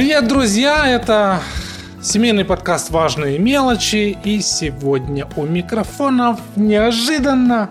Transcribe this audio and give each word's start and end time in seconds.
Привет, 0.00 0.28
друзья! 0.28 0.88
Это 0.88 1.42
семейный 2.00 2.46
подкаст 2.46 2.88
«Важные 2.88 3.38
мелочи». 3.38 4.16
И 4.24 4.40
сегодня 4.40 5.28
у 5.36 5.44
микрофонов 5.44 6.40
неожиданно 6.56 7.68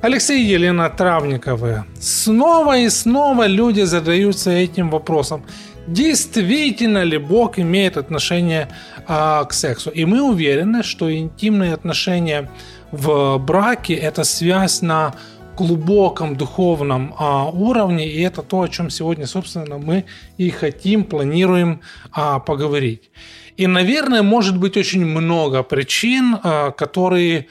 Алексей 0.00 0.42
и 0.42 0.46
Елена 0.46 0.88
Травниковы. 0.88 1.84
Снова 2.00 2.78
и 2.78 2.88
снова 2.88 3.46
люди 3.46 3.82
задаются 3.82 4.50
этим 4.50 4.88
вопросом. 4.88 5.44
Действительно 5.86 7.02
ли 7.02 7.18
Бог 7.18 7.58
имеет 7.58 7.98
отношение 7.98 8.68
а, 9.06 9.44
к 9.44 9.52
сексу? 9.52 9.90
И 9.90 10.06
мы 10.06 10.22
уверены, 10.22 10.82
что 10.82 11.14
интимные 11.14 11.74
отношения 11.74 12.50
в 12.90 13.36
браке– 13.36 13.92
это 13.96 14.24
связь 14.24 14.80
на 14.80 15.12
глубоком 15.60 16.36
духовном 16.36 17.14
а, 17.18 17.44
уровне, 17.50 18.08
и 18.08 18.20
это 18.22 18.42
то, 18.42 18.62
о 18.62 18.68
чем 18.68 18.90
сегодня, 18.90 19.26
собственно, 19.26 19.78
мы 19.78 20.04
и 20.38 20.50
хотим, 20.50 21.04
планируем 21.04 21.80
а, 22.12 22.38
поговорить. 22.38 23.10
И, 23.58 23.66
наверное, 23.66 24.22
может 24.22 24.56
быть 24.56 24.76
очень 24.76 25.04
много 25.04 25.62
причин, 25.62 26.38
а, 26.42 26.70
которые 26.70 27.46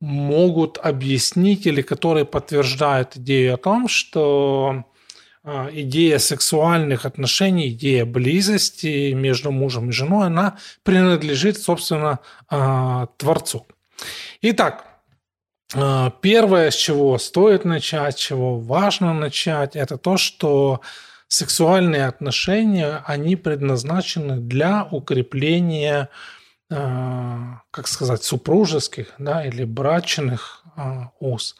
могут 0.00 0.78
объяснить 0.78 1.66
или 1.66 1.82
которые 1.82 2.24
подтверждают 2.24 3.16
идею 3.16 3.54
о 3.54 3.56
том, 3.56 3.88
что 3.88 4.84
а, 5.44 5.70
идея 5.72 6.18
сексуальных 6.18 7.06
отношений, 7.06 7.68
идея 7.68 8.04
близости 8.04 9.12
между 9.12 9.52
мужем 9.52 9.90
и 9.90 9.92
женой, 9.92 10.26
она 10.26 10.58
принадлежит, 10.82 11.56
собственно, 11.58 12.18
а, 12.48 13.06
Творцу. 13.16 13.64
Итак, 14.42 14.87
первое, 15.72 16.70
с 16.70 16.74
чего 16.74 17.18
стоит 17.18 17.64
начать, 17.64 18.16
чего 18.16 18.58
важно 18.58 19.12
начать, 19.12 19.76
это 19.76 19.98
то, 19.98 20.16
что 20.16 20.80
сексуальные 21.28 22.06
отношения, 22.06 23.02
они 23.06 23.36
предназначены 23.36 24.38
для 24.38 24.88
укрепления, 24.90 26.08
а, 26.70 27.60
как 27.70 27.86
сказать, 27.86 28.24
супружеских 28.24 29.12
да, 29.18 29.44
или 29.44 29.64
брачных 29.64 30.64
а, 30.74 31.10
уз. 31.20 31.56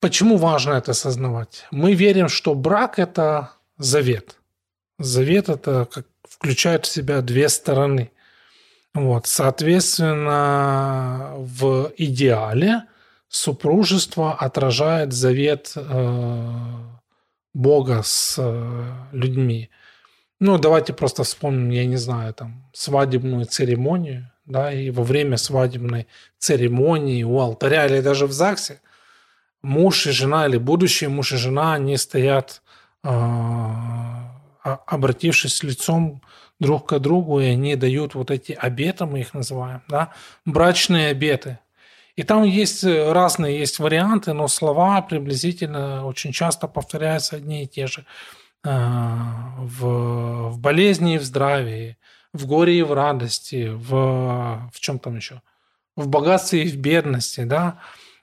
Почему 0.00 0.36
важно 0.36 0.74
это 0.74 0.90
осознавать? 0.90 1.66
Мы 1.70 1.94
верим, 1.94 2.28
что 2.28 2.54
брак– 2.54 2.98
это 2.98 3.52
завет. 3.78 4.36
Завет– 4.98 5.48
это 5.48 5.86
как 5.90 6.06
включает 6.28 6.84
в 6.84 6.92
себя 6.92 7.22
две 7.22 7.48
стороны– 7.48 8.10
вот, 8.94 9.26
соответственно, 9.26 11.32
в 11.36 11.92
идеале 11.96 12.84
супружество 13.28 14.34
отражает 14.34 15.12
завет 15.12 15.72
э, 15.74 16.50
Бога 17.54 18.02
с 18.04 18.36
э, 18.38 18.92
людьми. 19.12 19.70
Ну, 20.40 20.58
давайте 20.58 20.92
просто 20.92 21.22
вспомним, 21.22 21.70
я 21.70 21.86
не 21.86 21.96
знаю, 21.96 22.34
там, 22.34 22.68
свадебную 22.74 23.46
церемонию, 23.46 24.30
да, 24.44 24.72
и 24.72 24.90
во 24.90 25.04
время 25.04 25.38
свадебной 25.38 26.08
церемонии 26.38 27.22
у 27.22 27.38
алтаря 27.38 27.86
или 27.86 28.00
даже 28.00 28.26
в 28.26 28.32
ЗАГСе 28.32 28.80
муж 29.62 30.06
и 30.06 30.10
жена 30.10 30.46
или 30.46 30.58
будущий 30.58 31.06
муж 31.06 31.32
и 31.32 31.36
жена, 31.36 31.74
они 31.74 31.96
стоят, 31.96 32.60
э, 33.04 33.08
обратившись 34.62 35.62
лицом 35.62 36.22
друг 36.60 36.88
к 36.88 36.98
другу, 36.98 37.40
и 37.40 37.46
они 37.46 37.76
дают 37.76 38.14
вот 38.14 38.30
эти 38.30 38.52
обеты, 38.52 39.04
мы 39.06 39.20
их 39.20 39.34
называем, 39.34 39.82
да, 39.88 40.12
брачные 40.44 41.08
обеты. 41.08 41.58
И 42.14 42.22
там 42.22 42.44
есть 42.44 42.84
э, 42.84 43.12
разные 43.12 43.58
есть 43.58 43.78
варианты, 43.78 44.32
но 44.34 44.46
слова 44.46 45.00
приблизительно 45.00 46.06
очень 46.06 46.32
часто 46.32 46.68
повторяются 46.68 47.36
одни 47.36 47.64
и 47.64 47.66
те 47.66 47.86
же. 47.86 48.04
Э, 48.64 48.76
в, 49.58 50.50
в 50.50 50.58
болезни 50.58 51.14
и 51.14 51.18
в 51.18 51.24
здравии, 51.24 51.96
в 52.32 52.46
горе 52.46 52.78
и 52.78 52.82
в 52.82 52.92
радости, 52.92 53.70
в, 53.72 54.70
в 54.72 54.80
чем 54.80 54.98
там 54.98 55.16
еще? 55.16 55.40
В 55.96 56.06
богатстве 56.08 56.64
и 56.64 56.68
в 56.68 56.76
бедности, 56.76 57.44
да. 57.44 57.80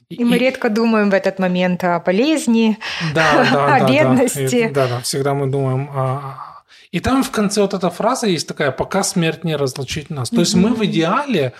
И 0.09 0.24
мы 0.24 0.40
редко 0.40 0.70
думаем 0.70 1.12
в 1.12 1.14
этот 1.14 1.38
момент 1.38 1.84
о 1.84 2.00
болезни, 2.00 2.80
да, 3.14 3.47
да, 3.53 3.75
о 3.75 3.80
да, 3.80 3.88
бедности. 3.88 4.70
Да, 4.74 4.88
да, 4.88 5.00
всегда 5.02 5.36
мы 5.36 5.47
думаем 5.47 5.90
о, 5.94 6.50
и 6.92 7.00
там 7.00 7.24
в 7.24 7.30
конце 7.30 7.62
вот 7.62 7.74
эта 7.74 7.90
фраза 7.90 8.28
есть 8.28 8.48
такая 8.48 8.72
«пока 8.72 9.03
смерть 9.03 9.44
не 9.44 9.56
разлучит 9.56 10.09
нас». 10.09 10.30
То 10.30 10.40
есть 10.40 10.56
мы 10.56 10.74
в 10.74 10.84
идеале, 10.86 11.53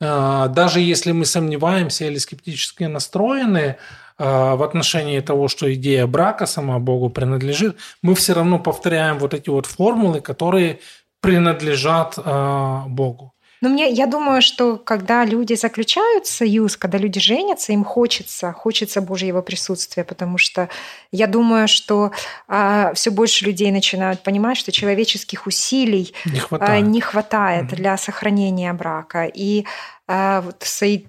э, 0.00 0.46
даже 0.50 0.80
если 0.80 1.12
мы 1.12 1.24
сомневаемся 1.24 2.04
или 2.04 2.18
скептически 2.18 2.84
настроены 2.84 3.76
э, 4.18 4.54
в 4.54 4.62
отношении 4.62 5.20
того, 5.20 5.48
что 5.48 5.72
идея 5.72 6.06
брака 6.06 6.44
сама 6.44 6.78
Богу 6.78 7.08
принадлежит, 7.08 7.78
мы 8.02 8.14
все 8.14 8.34
равно 8.34 8.58
повторяем 8.58 9.18
вот 9.18 9.32
эти 9.32 9.48
вот 9.48 9.64
формулы, 9.64 10.20
которые 10.20 10.80
принадлежат 11.20 12.18
э, 12.18 12.80
Богу. 12.86 13.32
Но 13.64 13.70
мне, 13.70 13.90
я 13.90 14.06
думаю, 14.06 14.42
что 14.42 14.76
когда 14.76 15.24
люди 15.24 15.54
заключают 15.54 16.26
союз, 16.26 16.76
когда 16.76 16.98
люди 16.98 17.18
женятся, 17.18 17.72
им 17.72 17.82
хочется, 17.82 18.52
хочется 18.52 19.00
Божьего 19.00 19.40
присутствия, 19.40 20.04
потому 20.04 20.36
что 20.36 20.68
я 21.12 21.26
думаю, 21.26 21.66
что 21.66 22.12
а, 22.46 22.92
все 22.92 23.10
больше 23.10 23.46
людей 23.46 23.72
начинают 23.72 24.22
понимать, 24.22 24.58
что 24.58 24.70
человеческих 24.70 25.46
усилий 25.46 26.14
не 26.26 26.40
хватает, 26.40 26.84
а, 26.84 26.86
не 26.86 27.00
хватает 27.00 27.64
mm-hmm. 27.64 27.76
для 27.76 27.96
сохранения 27.96 28.74
брака. 28.74 29.24
И 29.24 29.64
а, 30.03 30.03
вот, 30.06 30.64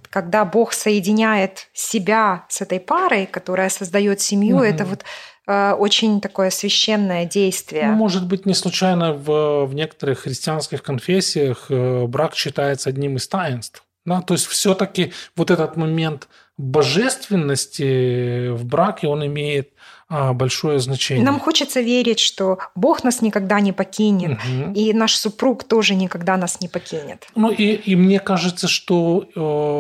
когда 0.09 0.45
Бог 0.45 0.72
соединяет 0.73 1.67
себя 1.73 2.45
с 2.50 2.61
этой 2.61 2.79
парой, 2.79 3.25
которая 3.25 3.69
создает 3.69 4.22
семью, 4.22 4.59
mm-hmm. 4.59 4.69
это 4.69 4.85
вот 4.85 5.03
Э, 5.47 5.73
очень 5.73 6.22
такое 6.22 6.50
священное 6.50 7.25
действие. 7.25 7.88
Ну, 7.88 7.94
может 7.94 8.28
быть, 8.28 8.45
не 8.45 8.53
случайно 8.53 9.13
в, 9.13 9.66
в 9.66 9.73
некоторых 9.73 10.19
христианских 10.19 10.81
конфессиях 10.81 11.67
э, 11.69 12.05
брак 12.07 12.35
считается 12.35 12.89
одним 12.89 13.17
из 13.17 13.28
таинств. 13.28 13.84
Да? 14.05 14.22
То 14.22 14.34
есть 14.34 14.47
все-таки 14.47 15.13
вот 15.35 15.51
этот 15.51 15.78
момент 15.78 16.28
божественности 16.57 18.50
в 18.50 18.66
браке, 18.66 19.07
он 19.07 19.25
имеет 19.25 19.72
большое 20.09 20.79
значение. 20.79 21.25
Нам 21.25 21.39
хочется 21.39 21.81
верить, 21.81 22.19
что 22.19 22.59
Бог 22.75 23.03
нас 23.03 23.21
никогда 23.21 23.59
не 23.59 23.71
покинет, 23.71 24.38
угу. 24.38 24.73
и 24.73 24.93
наш 24.93 25.16
супруг 25.16 25.63
тоже 25.63 25.95
никогда 25.95 26.38
нас 26.38 26.61
не 26.61 26.67
покинет. 26.67 27.27
Ну 27.35 27.51
и, 27.51 27.73
и 27.73 27.95
мне 27.95 28.19
кажется, 28.19 28.67
что 28.67 29.23
э, 29.23 29.39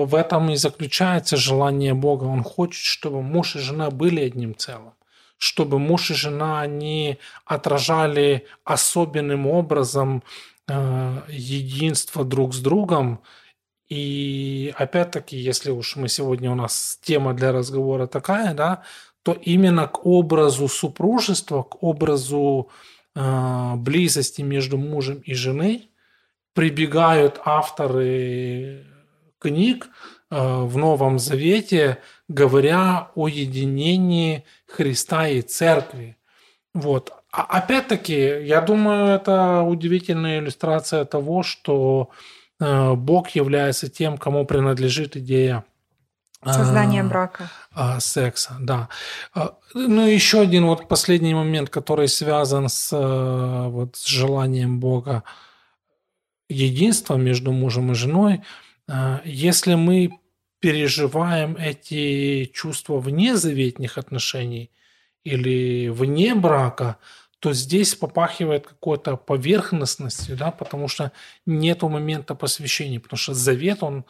в 0.09 0.15
этом 0.15 0.49
и 0.49 0.55
заключается 0.55 1.37
желание 1.37 1.93
Бога. 1.93 2.23
Он 2.23 2.43
хочет, 2.43 2.83
чтобы 2.83 3.21
муж 3.21 3.55
и 3.55 3.59
жена 3.59 3.91
были 3.91 4.21
одним 4.21 4.55
целым 4.55 4.93
чтобы 5.37 5.79
муж 5.79 6.11
и 6.11 6.13
жена, 6.13 6.61
они 6.61 7.19
отражали 7.45 8.45
особенным 8.63 9.47
образом 9.47 10.23
э, 10.67 11.21
единство 11.29 12.23
друг 12.23 12.53
с 12.53 12.59
другом. 12.59 13.21
И 13.87 14.73
опять-таки, 14.77 15.37
если 15.37 15.71
уж 15.71 15.95
мы 15.95 16.09
сегодня 16.09 16.51
у 16.51 16.55
нас 16.55 16.99
тема 17.03 17.33
для 17.33 17.51
разговора 17.51 18.07
такая, 18.07 18.53
да, 18.53 18.83
то 19.25 19.33
именно 19.33 19.87
к 19.87 20.05
образу 20.05 20.67
супружества, 20.67 21.63
к 21.63 21.81
образу 21.81 22.69
э, 23.15 23.73
близости 23.75 24.43
между 24.43 24.77
мужем 24.77 25.19
и 25.25 25.33
женой 25.33 25.89
прибегают 26.53 27.41
авторы 27.43 28.85
книг 29.39 29.87
э, 30.29 30.35
в 30.37 30.77
Новом 30.77 31.17
Завете, 31.17 31.97
говоря 32.27 33.09
о 33.15 33.27
единении 33.27 34.43
Христа 34.67 35.27
и 35.27 35.41
Церкви. 35.41 36.17
Вот. 36.75 37.11
А 37.31 37.45
опять-таки, 37.45 38.45
я 38.45 38.61
думаю, 38.61 39.15
это 39.15 39.63
удивительная 39.63 40.37
иллюстрация 40.37 41.03
того, 41.03 41.41
что 41.41 42.11
э, 42.59 42.93
Бог 42.93 43.29
является 43.29 43.89
тем, 43.89 44.19
кому 44.19 44.45
принадлежит 44.45 45.17
идея 45.17 45.65
Создание 46.45 47.03
брака. 47.03 47.49
Секса, 47.99 48.55
да. 48.59 48.89
Ну, 49.73 50.07
еще 50.07 50.41
один 50.41 50.65
вот 50.65 50.87
последний 50.87 51.33
момент, 51.33 51.69
который 51.69 52.07
связан 52.07 52.69
с, 52.69 52.91
вот, 53.69 53.95
с 53.95 54.05
желанием 54.05 54.79
Бога 54.79 55.23
единства 56.47 57.15
между 57.15 57.51
мужем 57.51 57.91
и 57.91 57.95
женой. 57.95 58.41
Если 59.25 59.75
мы 59.75 60.19
переживаем 60.59 61.55
эти 61.57 62.45
чувства 62.45 62.99
вне 62.99 63.35
заветных 63.35 63.97
отношений 63.97 64.71
или 65.23 65.89
вне 65.89 66.35
брака, 66.35 66.97
то 67.39 67.53
здесь 67.53 67.93
попахивает 67.95 68.67
какой-то 68.67 69.17
поверхностностью, 69.17 70.37
да, 70.37 70.51
потому 70.51 70.87
что 70.87 71.11
нет 71.45 71.81
момента 71.83 72.33
посвящения, 72.33 72.99
потому 72.99 73.17
что 73.17 73.33
завет, 73.33 73.83
он 73.83 74.05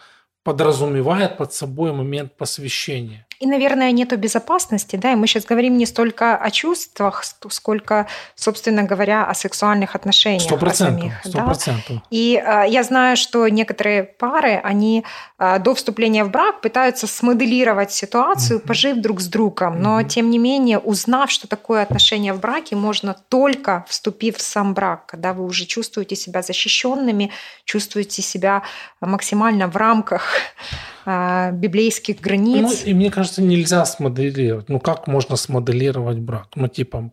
подразумевает 0.45 1.37
под 1.37 1.53
собой 1.53 1.91
момент 1.91 2.37
посвящения. 2.37 3.25
И, 3.39 3.47
наверное, 3.47 3.91
нету 3.91 4.15
безопасности, 4.15 4.95
да, 4.95 5.11
и 5.11 5.15
мы 5.15 5.27
сейчас 5.27 5.43
говорим 5.43 5.77
не 5.77 5.85
столько 5.85 6.37
о 6.37 6.51
чувствах, 6.51 7.23
сколько, 7.49 8.07
собственно 8.35 8.83
говоря, 8.83 9.25
о 9.25 9.33
сексуальных 9.33 9.95
отношениях. 9.95 10.43
Сто 10.43 10.57
процентов, 10.57 11.11
сто 11.25 11.43
процентов. 11.43 11.97
И 12.11 12.41
э, 12.41 12.65
я 12.69 12.83
знаю, 12.83 13.17
что 13.17 13.47
некоторые 13.49 14.03
пары, 14.03 14.61
они 14.63 15.03
э, 15.37 15.59
до 15.59 15.73
вступления 15.73 16.23
в 16.23 16.31
брак 16.31 16.61
пытаются 16.61 17.07
смоделировать 17.07 17.91
ситуацию, 17.91 18.59
uh-huh. 18.59 18.67
пожив 18.67 18.97
друг 19.01 19.19
с 19.19 19.27
другом, 19.27 19.81
но, 19.81 19.99
uh-huh. 19.99 20.07
тем 20.07 20.29
не 20.29 20.37
менее, 20.37 20.79
узнав, 20.79 21.29
что 21.29 21.47
такое 21.47 21.81
отношения 21.81 22.33
в 22.33 22.39
браке, 22.39 22.77
можно 22.77 23.15
только 23.27 23.83
вступив 23.89 24.37
в 24.37 24.41
сам 24.41 24.73
брак, 24.73 25.07
когда 25.07 25.33
вы 25.33 25.43
уже 25.43 25.65
чувствуете 25.65 26.15
себя 26.15 26.41
защищенными, 26.41 27.31
чувствуете 27.65 28.21
себя 28.21 28.61
максимально 29.01 29.67
в 29.67 29.75
рамках 29.75 30.34
библейских 31.53 32.19
границ. 32.19 32.83
Ну, 32.83 32.89
и 32.89 32.93
мне 32.93 33.11
кажется, 33.11 33.41
нельзя 33.41 33.85
смоделировать. 33.85 34.69
Ну, 34.69 34.79
как 34.79 35.07
можно 35.07 35.35
смоделировать 35.35 36.19
брак? 36.19 36.47
Ну, 36.55 36.67
типа, 36.67 37.11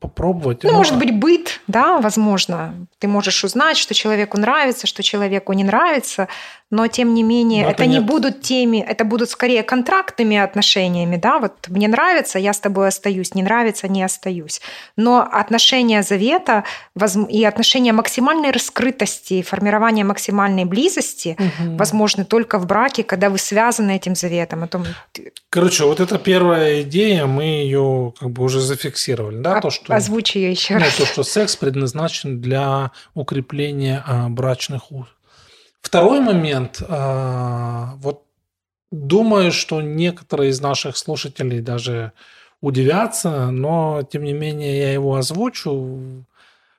попробовать. 0.00 0.64
Ну, 0.64 0.70
ну, 0.70 0.76
может 0.78 0.98
быть, 0.98 1.14
быт, 1.14 1.60
да, 1.66 2.00
возможно. 2.00 2.74
Ты 2.98 3.06
можешь 3.06 3.44
узнать, 3.44 3.76
что 3.76 3.94
человеку 3.94 4.38
нравится, 4.38 4.86
что 4.86 5.02
человеку 5.02 5.52
не 5.52 5.62
нравится, 5.62 6.28
но 6.70 6.86
тем 6.86 7.14
не 7.14 7.22
менее, 7.22 7.64
но 7.64 7.70
это, 7.70 7.82
это 7.82 7.90
не 7.90 8.00
будут 8.00 8.42
теми, 8.42 8.78
это 8.78 9.04
будут 9.04 9.28
скорее 9.28 9.62
контрактными 9.62 10.36
отношениями, 10.36 11.16
да, 11.16 11.38
вот 11.38 11.68
мне 11.68 11.88
нравится, 11.88 12.38
я 12.38 12.52
с 12.52 12.60
тобой 12.60 12.88
остаюсь, 12.88 13.34
не 13.34 13.42
нравится, 13.42 13.88
не 13.88 14.02
остаюсь. 14.02 14.60
Но 14.96 15.28
отношения 15.30 16.02
завета 16.02 16.64
и 17.28 17.44
отношения 17.44 17.92
максимальной 17.92 18.52
раскрытости, 18.52 19.42
формирования 19.42 20.04
максимальной 20.04 20.64
близости 20.64 21.36
угу. 21.38 21.76
возможны 21.76 22.24
только 22.24 22.58
в 22.58 22.66
браке, 22.66 23.02
когда 23.02 23.30
вы 23.30 23.38
связаны 23.38 23.96
этим 23.96 24.14
заветом. 24.14 24.62
О 24.62 24.68
том... 24.68 24.84
Короче, 25.50 25.84
вот 25.84 25.98
эта 25.98 26.18
первая 26.18 26.82
идея, 26.82 27.26
мы 27.26 27.42
ее 27.42 28.14
как 28.18 28.30
бы 28.30 28.44
уже 28.44 28.60
зафиксировали, 28.60 29.38
да, 29.38 29.49
а, 29.58 29.60
то, 29.60 29.70
что... 29.70 29.94
Озвучи 29.94 30.38
ее 30.38 30.50
еще 30.50 30.74
ну, 30.74 30.80
раз. 30.80 30.96
То, 30.96 31.06
что 31.06 31.22
секс 31.22 31.56
предназначен 31.56 32.40
для 32.40 32.92
укрепления 33.14 34.02
а, 34.06 34.28
брачных 34.28 34.90
уз. 34.92 35.06
Второй 35.80 36.20
момент, 36.20 36.82
а, 36.88 37.94
вот 37.96 38.24
думаю, 38.90 39.52
что 39.52 39.80
некоторые 39.80 40.50
из 40.50 40.60
наших 40.60 40.96
слушателей 40.96 41.60
даже 41.60 42.12
удивятся, 42.60 43.50
но 43.50 44.02
тем 44.10 44.24
не 44.24 44.32
менее 44.32 44.78
я 44.78 44.92
его 44.92 45.14
озвучу. 45.16 46.24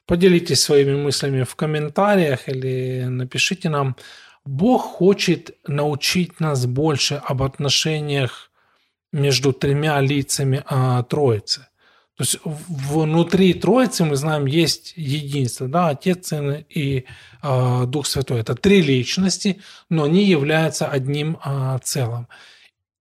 Поделитесь 0.06 0.62
своими 0.62 0.96
мыслями 0.96 1.44
в 1.44 1.56
комментариях 1.56 2.48
или 2.48 3.06
напишите 3.06 3.70
нам. 3.70 3.96
Бог 4.44 4.82
хочет 4.82 5.56
научить 5.68 6.40
нас 6.40 6.66
больше 6.66 7.22
об 7.24 7.44
отношениях 7.44 8.52
между 9.12 9.54
тремя 9.54 10.00
лицами 10.02 10.64
а, 10.66 11.04
Троицы. 11.04 11.68
То 12.22 12.24
есть 12.24 12.40
внутри 12.46 13.52
Троицы 13.56 14.06
мы 14.06 14.16
знаем 14.16 14.46
есть 14.46 14.94
единство, 14.96 15.68
да, 15.68 15.88
Отец, 15.88 16.28
Сын 16.28 16.64
и 16.70 17.06
э, 17.42 17.84
Дух 17.88 18.06
Святой. 18.06 18.42
Это 18.42 18.54
три 18.54 18.84
личности, 18.84 19.60
но 19.90 20.04
они 20.04 20.24
являются 20.24 20.86
одним 20.86 21.40
э, 21.44 21.80
целым. 21.84 22.28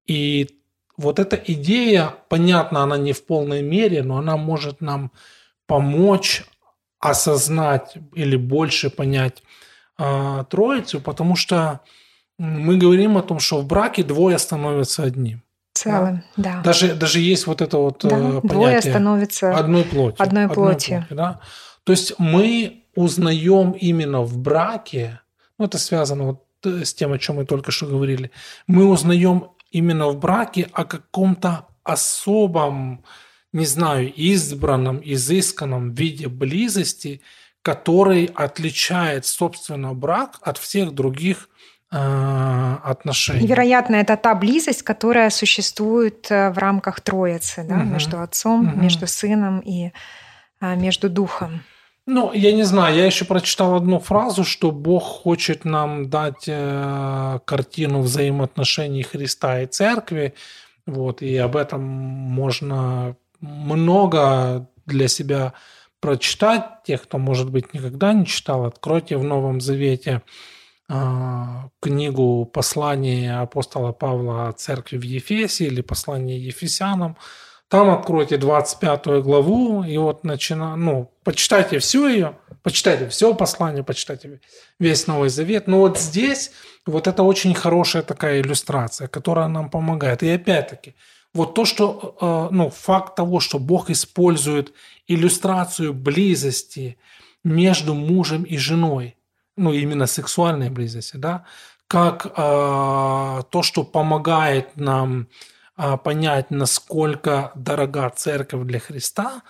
И 0.07 0.49
вот 0.97 1.19
эта 1.19 1.37
идея, 1.37 2.15
понятно, 2.31 2.83
она 2.83 2.97
не 2.97 3.13
в 3.13 3.27
полной 3.27 3.61
мере, 3.61 4.03
но 4.03 4.17
она 4.17 4.39
может 4.39 4.81
нам 4.81 5.13
помочь 5.67 6.47
осознать 6.99 7.99
или 8.15 8.37
больше 8.37 8.89
понять 8.89 9.43
э, 9.99 10.45
Троицу, 10.49 11.03
потому 11.03 11.37
что 11.37 11.81
мы 12.39 12.79
говорим 12.79 13.19
о 13.19 13.23
том, 13.23 13.39
что 13.39 13.61
в 13.61 13.67
браке 13.67 14.03
двое 14.03 14.39
становятся 14.39 15.03
одним 15.03 15.43
целым, 15.83 16.23
да. 16.37 16.57
да. 16.57 16.63
Даже, 16.63 16.95
даже 16.95 17.21
есть 17.21 17.47
вот 17.47 17.61
это 17.61 17.79
вот 17.79 18.01
да, 18.03 18.17
э, 18.17 18.21
понятие 18.21 18.41
двое 18.43 18.83
становится 18.83 19.57
одной 19.57 19.85
плоти. 19.85 20.17
Одной 20.19 20.49
плотью. 20.49 20.99
Одной 20.99 21.07
плоти 21.07 21.15
да? 21.15 21.41
То 21.85 21.93
есть 21.93 22.15
мы 22.19 22.85
узнаем 22.95 23.73
именно 23.73 24.21
в 24.21 24.39
браке, 24.39 25.21
ну 25.59 25.65
это 25.65 25.79
связано 25.79 26.25
вот 26.25 26.45
э, 26.65 26.85
с 26.85 26.95
тем, 26.95 27.13
о 27.13 27.19
чем 27.19 27.37
мы 27.37 27.47
только 27.47 27.71
что 27.71 27.87
говорили, 27.87 28.31
мы 28.67 28.87
узнаем 28.87 29.49
именно 29.71 30.09
в 30.09 30.19
браке 30.19 30.69
о 30.73 30.85
каком-то 30.85 31.67
особом, 31.83 33.05
не 33.53 33.67
знаю, 33.67 34.13
избранном, 34.13 35.01
изысканном 35.03 35.93
виде 35.93 36.29
близости, 36.29 37.21
который 37.63 38.27
отличает, 38.35 39.27
собственно, 39.27 39.95
брак 39.95 40.39
от 40.43 40.59
всех 40.59 40.93
других 40.93 41.49
отношений. 41.91 43.47
Вероятно, 43.47 43.97
это 43.97 44.17
та 44.17 44.35
близость, 44.35 44.83
которая 44.83 45.31
существует 45.31 46.31
э, 46.31 46.51
в 46.51 46.59
рамках 46.59 47.01
Троицы, 47.01 47.65
да, 47.69 47.77
угу. 47.77 47.85
между 47.85 48.21
Отцом, 48.21 48.69
угу. 48.69 48.81
между 48.81 49.07
Сыном 49.07 49.61
и 49.61 49.91
э, 50.61 50.77
между 50.77 51.11
Духом. 51.11 51.63
Ну, 52.07 52.33
я 52.33 52.53
не 52.53 52.65
знаю, 52.65 52.97
я 52.97 53.07
еще 53.07 53.25
прочитал 53.25 53.75
одну 53.75 53.99
фразу, 53.99 54.45
что 54.45 54.71
Бог 54.71 55.03
хочет 55.03 55.65
нам 55.65 56.11
дать 56.11 56.45
э, 56.47 57.39
картину 57.45 58.01
взаимоотношений 58.01 59.03
Христа 59.03 59.61
и 59.61 59.67
Церкви, 59.67 60.35
вот, 60.87 61.23
и 61.23 61.37
об 61.37 61.57
этом 61.57 61.83
можно 61.83 63.17
много 63.41 64.69
для 64.87 65.09
себя 65.09 65.53
прочитать. 66.01 66.83
Тех, 66.85 67.03
кто, 67.03 67.19
может 67.19 67.51
быть, 67.51 67.75
никогда 67.75 68.13
не 68.13 68.27
читал, 68.27 68.65
откройте 68.65 69.17
в 69.17 69.25
Новом 69.25 69.61
Завете 69.61 70.17
а, 70.17 70.23
книгу 71.81 72.47
послания 72.47 73.41
апостола 73.41 73.93
Павла 73.93 74.53
церкви 74.53 74.97
в 74.97 75.03
Ефесе 75.03 75.67
или 75.67 75.83
послание 75.83 76.45
Ефесянам. 76.45 77.17
Там 77.69 77.91
откройте 77.91 78.37
25 78.37 79.23
главу 79.23 79.85
и 79.85 79.97
вот 79.97 80.25
начина, 80.25 80.75
ну, 80.75 81.13
почитайте 81.23 81.79
всю 81.79 82.09
ее, 82.09 82.37
почитайте 82.65 83.09
все 83.09 83.33
послание, 83.33 83.85
почитайте 83.85 84.41
весь 84.81 85.07
Новый 85.07 85.29
Завет. 85.29 85.69
Но 85.69 85.79
вот 85.79 85.97
здесь 85.97 86.51
вот 86.85 87.07
это 87.07 87.23
очень 87.23 87.55
хорошая 87.55 88.03
такая 88.03 88.41
иллюстрация, 88.41 89.07
которая 89.07 89.47
нам 89.47 89.71
помогает. 89.71 90.25
И 90.25 90.29
опять-таки, 90.29 90.97
вот 91.33 91.55
то, 91.55 91.65
что, 91.65 92.17
э, 92.21 92.55
ну, 92.55 92.71
факт 92.71 93.15
того, 93.15 93.39
что 93.39 93.61
Бог 93.61 93.91
использует 93.91 94.73
иллюстрацию 95.07 95.95
близости 95.95 96.99
между 97.45 97.95
мужем 97.95 98.43
и 98.43 98.57
женой– 98.57 99.15
ну, 99.61 99.73
именно 99.73 100.07
сексуальной 100.07 100.71
близости, 100.71 101.17
да, 101.17 101.45
как 101.87 102.27
э, 102.27 102.31
то, 103.51 103.63
что 103.63 103.85
помогает 103.85 104.77
нам 104.77 105.29
э, 105.77 105.97
понять, 105.97 106.51
насколько 106.51 107.53
дорога 107.55 108.11
церковь 108.17 108.67
для 108.67 108.79
Христа, 108.79 109.43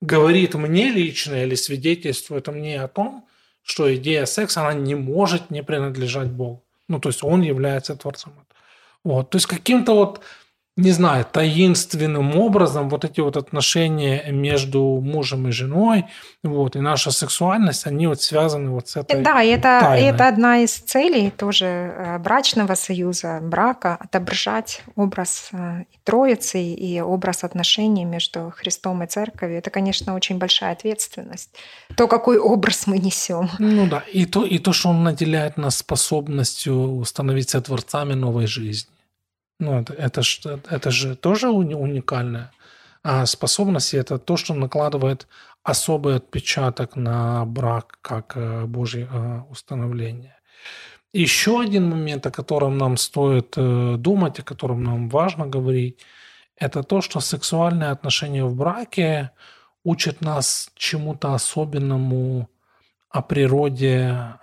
говорит 0.00 0.54
мне 0.54 0.90
лично 0.90 1.42
или 1.42 1.56
свидетельствует 1.56 2.48
мне 2.48 2.82
о 2.82 2.88
том, 2.88 3.26
что 3.62 3.92
идея 3.96 4.26
секса, 4.26 4.60
она 4.60 4.74
не 4.74 4.94
может 4.94 5.50
не 5.50 5.62
принадлежать 5.62 6.28
Богу. 6.28 6.62
Ну, 6.88 7.00
то 7.00 7.08
есть 7.08 7.24
он 7.24 7.42
является 7.42 7.96
Творцом. 7.96 8.32
Вот. 9.02 9.30
То 9.30 9.36
есть 9.36 9.46
каким-то 9.46 9.94
вот 9.94 10.20
не 10.76 10.90
знаю, 10.90 11.24
таинственным 11.24 12.38
образом 12.38 12.90
вот 12.90 13.06
эти 13.06 13.20
вот 13.20 13.38
отношения 13.38 14.30
между 14.30 15.00
мужем 15.02 15.48
и 15.48 15.50
женой, 15.50 16.04
вот, 16.42 16.76
и 16.76 16.80
наша 16.80 17.10
сексуальность, 17.10 17.86
они 17.86 18.06
вот 18.06 18.20
связаны 18.20 18.70
вот 18.70 18.88
с 18.88 18.96
этой 18.96 19.22
Да, 19.22 19.42
и 19.42 19.48
это, 19.48 19.94
это 19.96 20.28
одна 20.28 20.58
из 20.58 20.74
целей 20.74 21.30
тоже 21.30 21.64
э, 21.64 22.18
брачного 22.18 22.74
союза, 22.74 23.40
брака, 23.42 23.96
отображать 23.98 24.82
образ 24.96 25.48
э, 25.52 25.84
Троицы 26.04 26.62
и 26.62 27.00
образ 27.00 27.42
отношений 27.42 28.04
между 28.04 28.52
Христом 28.54 29.02
и 29.02 29.06
Церковью. 29.06 29.58
Это, 29.58 29.70
конечно, 29.70 30.14
очень 30.14 30.36
большая 30.36 30.72
ответственность. 30.72 31.50
То, 31.96 32.06
какой 32.06 32.38
образ 32.38 32.86
мы 32.86 32.98
несем. 32.98 33.48
Ну 33.58 33.86
да, 33.86 34.04
и 34.12 34.26
то, 34.26 34.44
и 34.44 34.58
то, 34.58 34.74
что 34.74 34.90
он 34.90 35.04
наделяет 35.04 35.56
нас 35.56 35.78
способностью 35.78 37.02
становиться 37.06 37.62
творцами 37.62 38.12
новой 38.12 38.46
жизни. 38.46 38.95
Ну, 39.58 39.80
это, 39.80 39.94
это, 39.94 40.22
ж, 40.22 40.40
это 40.70 40.90
же 40.90 41.16
тоже 41.16 41.48
уникальная 41.48 42.50
а 43.08 43.24
способность, 43.24 43.94
это 43.94 44.18
то, 44.18 44.36
что 44.36 44.52
накладывает 44.52 45.28
особый 45.62 46.16
отпечаток 46.16 46.96
на 46.96 47.44
брак 47.44 47.98
как 48.02 48.36
э, 48.36 48.64
Божье 48.64 49.08
э, 49.08 49.40
установление. 49.48 50.36
Еще 51.12 51.60
один 51.60 51.88
момент, 51.88 52.26
о 52.26 52.32
котором 52.32 52.78
нам 52.78 52.96
стоит 52.96 53.54
э, 53.56 53.94
думать, 53.96 54.40
о 54.40 54.42
котором 54.42 54.82
нам 54.82 55.08
важно 55.08 55.46
говорить, 55.46 56.00
это 56.56 56.82
то, 56.82 57.00
что 57.00 57.20
сексуальные 57.20 57.90
отношения 57.90 58.44
в 58.44 58.56
браке 58.56 59.30
учат 59.84 60.20
нас 60.20 60.70
чему-то 60.74 61.32
особенному 61.32 62.48
о 63.08 63.22
природе 63.22 64.34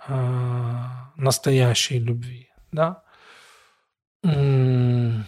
настоящей 1.16 1.98
любви. 1.98 2.48
Да? 2.72 3.03
Мы 4.24 5.24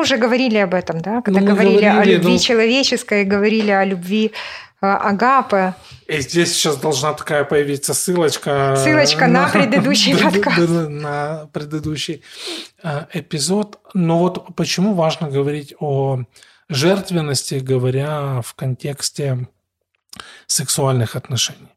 уже 0.00 0.16
говорили 0.16 0.58
об 0.58 0.74
этом, 0.74 1.00
да, 1.00 1.22
когда 1.22 1.40
ну, 1.40 1.46
говорили, 1.46 1.84
говорили 1.84 2.14
о 2.14 2.16
любви 2.16 2.32
но... 2.32 2.38
человеческой, 2.38 3.24
говорили 3.24 3.70
о 3.70 3.84
любви 3.84 4.32
агапы. 4.80 5.74
И 6.08 6.20
здесь 6.20 6.52
сейчас 6.52 6.76
должна 6.76 7.12
такая 7.12 7.44
появиться 7.44 7.94
ссылочка. 7.94 8.74
Ссылочка 8.76 9.26
на, 9.26 9.42
на 9.42 9.48
предыдущий 9.48 10.16
подкаст. 10.22 10.58
На 10.68 11.48
предыдущий 11.52 12.22
эпизод. 13.12 13.78
Но 13.94 14.18
вот 14.18 14.56
почему 14.56 14.94
важно 14.94 15.28
говорить 15.28 15.74
о 15.78 16.24
жертвенности, 16.68 17.56
говоря 17.56 18.40
в 18.42 18.54
контексте 18.54 19.48
сексуальных 20.46 21.16
отношений. 21.16 21.68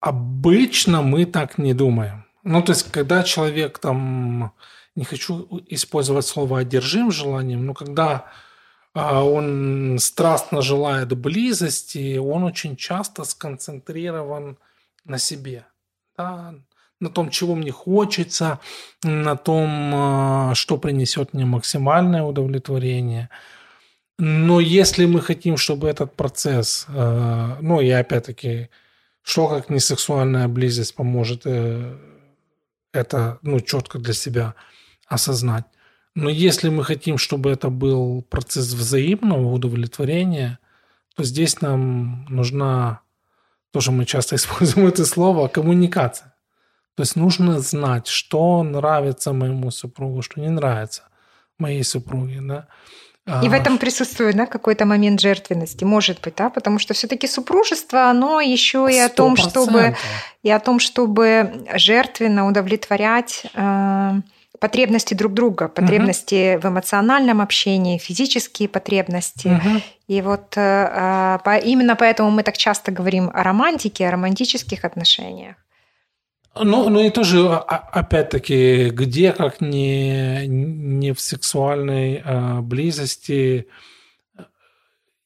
Обычно 0.00 1.02
мы 1.02 1.24
так 1.24 1.58
не 1.58 1.74
думаем. 1.74 2.26
Ну, 2.42 2.62
то 2.62 2.72
есть, 2.72 2.90
когда 2.90 3.22
человек 3.22 3.78
там, 3.78 4.52
не 4.94 5.04
хочу 5.04 5.62
использовать 5.68 6.26
слово 6.26 6.60
одержим 6.60 7.10
желанием, 7.10 7.64
но 7.66 7.74
когда 7.74 8.26
а, 8.94 9.24
он 9.24 9.98
страстно 9.98 10.62
желает 10.62 11.16
близости, 11.16 12.18
он 12.18 12.44
очень 12.44 12.76
часто 12.76 13.24
сконцентрирован 13.24 14.58
на 15.04 15.18
себе, 15.18 15.66
да, 16.16 16.54
на 17.00 17.10
том, 17.10 17.30
чего 17.30 17.54
мне 17.54 17.72
хочется, 17.72 18.60
на 19.02 19.36
том, 19.36 19.92
а, 19.94 20.54
что 20.54 20.76
принесет 20.78 21.32
мне 21.32 21.44
максимальное 21.44 22.22
удовлетворение– 22.22 23.28
но 24.18 24.60
если 24.60 25.06
мы 25.06 25.20
хотим, 25.20 25.56
чтобы 25.56 25.88
этот 25.88 26.14
процесс, 26.14 26.86
э, 26.88 27.56
ну 27.60 27.80
и 27.80 27.90
опять-таки, 27.90 28.68
что 29.22 29.48
как 29.48 29.70
не 29.70 29.80
сексуальная 29.80 30.46
близость 30.46 30.94
поможет 30.94 31.42
э, 31.44 31.96
это 32.92 33.38
ну, 33.42 33.60
четко 33.60 33.98
для 33.98 34.12
себя 34.12 34.54
осознать. 35.06 35.64
Но 36.14 36.28
если 36.28 36.68
мы 36.68 36.84
хотим, 36.84 37.18
чтобы 37.18 37.50
это 37.50 37.70
был 37.70 38.22
процесс 38.22 38.72
взаимного 38.74 39.50
удовлетворения, 39.50 40.58
то 41.16 41.24
здесь 41.24 41.60
нам 41.60 42.26
нужна, 42.28 43.00
тоже 43.72 43.92
мы 43.92 44.04
часто 44.04 44.36
используем 44.36 44.86
это 44.86 45.06
слово, 45.06 45.48
коммуникация. 45.48 46.34
То 46.94 47.02
есть 47.02 47.16
нужно 47.16 47.60
знать, 47.60 48.06
что 48.06 48.62
нравится 48.62 49.32
моему 49.32 49.70
супругу, 49.70 50.20
что 50.22 50.40
не 50.40 50.50
нравится 50.50 51.04
моей 51.58 51.84
супруге. 51.84 52.40
Да? 52.42 52.68
И 53.42 53.48
в 53.48 53.52
этом 53.52 53.78
присутствует 53.78 54.36
да, 54.36 54.46
какой-то 54.46 54.84
момент 54.84 55.20
жертвенности, 55.20 55.84
может 55.84 56.20
быть, 56.20 56.34
да, 56.34 56.50
потому 56.50 56.80
что 56.80 56.92
все-таки 56.92 57.28
супружество, 57.28 58.10
оно 58.10 58.40
еще 58.40 58.88
и 58.90 58.98
о 58.98 59.08
том, 59.08 59.36
чтобы 59.36 59.96
и 60.42 60.50
о 60.50 60.58
том, 60.58 60.80
чтобы 60.80 61.64
жертвенно 61.74 62.48
удовлетворять 62.48 63.44
э, 63.54 64.12
потребности 64.62 65.14
друг 65.14 65.34
друга, 65.34 65.66
потребности 65.66 66.54
угу. 66.54 66.62
в 66.62 66.70
эмоциональном 66.70 67.40
общении, 67.40 67.98
физические 67.98 68.68
потребности. 68.68 69.48
Угу. 69.48 69.82
И 70.06 70.22
вот 70.22 70.56
э, 70.56 71.38
по, 71.44 71.56
именно 71.56 71.96
поэтому 71.96 72.30
мы 72.30 72.44
так 72.44 72.56
часто 72.56 72.92
говорим 72.92 73.28
о 73.34 73.42
романтике, 73.42 74.06
о 74.06 74.12
романтических 74.12 74.84
отношениях. 74.84 75.56
Ну, 76.54 76.88
ну 76.90 77.00
и 77.00 77.10
тоже, 77.10 77.40
а, 77.48 77.58
а, 77.58 78.00
опять-таки, 78.00 78.90
где, 78.90 79.32
как 79.32 79.60
не, 79.60 80.46
не 80.46 81.12
в 81.12 81.20
сексуальной 81.20 82.22
э, 82.24 82.60
близости, 82.60 83.66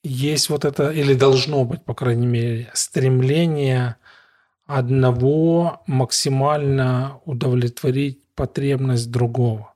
есть 0.02 0.48
вот 0.48 0.64
это, 0.64 0.90
или 0.90 1.12
должно 1.12 1.64
быть, 1.64 1.84
по 1.84 1.94
крайней 1.94 2.26
мере, 2.26 2.70
стремление 2.72 3.96
одного 4.66 5.82
максимально 5.86 7.20
удовлетворить 7.26 8.25
потребность 8.36 9.10
другого. 9.10 9.72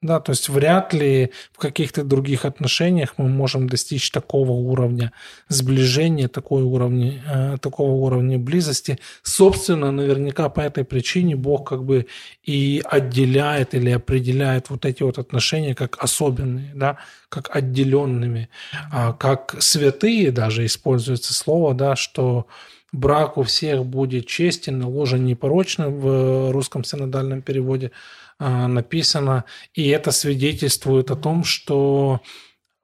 Да, 0.00 0.20
то 0.20 0.30
есть 0.30 0.48
вряд 0.48 0.94
ли 0.94 1.32
в 1.52 1.58
каких-то 1.58 2.04
других 2.04 2.44
отношениях 2.44 3.14
мы 3.16 3.28
можем 3.28 3.68
достичь 3.68 4.12
такого 4.12 4.52
уровня 4.52 5.12
сближения, 5.48 6.28
такой 6.28 6.62
уровня, 6.62 7.20
э, 7.26 7.56
такого 7.60 7.90
уровня 7.90 8.38
близости. 8.38 9.00
Собственно, 9.24 9.90
наверняка 9.90 10.50
по 10.50 10.60
этой 10.60 10.84
причине 10.84 11.34
Бог 11.34 11.68
как 11.68 11.84
бы 11.84 12.06
и 12.44 12.80
отделяет 12.84 13.74
или 13.74 13.90
определяет 13.90 14.70
вот 14.70 14.84
эти 14.84 15.02
вот 15.02 15.18
отношения 15.18 15.74
как 15.74 15.96
особенные, 16.00 16.70
да, 16.76 16.98
как 17.28 17.56
отделенными, 17.56 18.50
а 18.92 19.12
как 19.12 19.56
святые 19.58 20.30
даже 20.30 20.64
используется 20.64 21.34
слово, 21.34 21.74
да, 21.74 21.96
что 21.96 22.46
брак 22.92 23.38
у 23.38 23.42
всех 23.42 23.84
будет 23.84 24.26
честен, 24.26 24.84
ложа 24.84 25.18
непорочна 25.18 25.88
в 25.88 26.52
русском 26.52 26.84
синодальном 26.84 27.42
переводе– 27.42 27.92
а, 28.40 28.68
написано, 28.68 29.44
и 29.74 29.88
это 29.88 30.12
свидетельствует 30.12 31.10
о 31.10 31.16
том, 31.16 31.42
что 31.42 32.20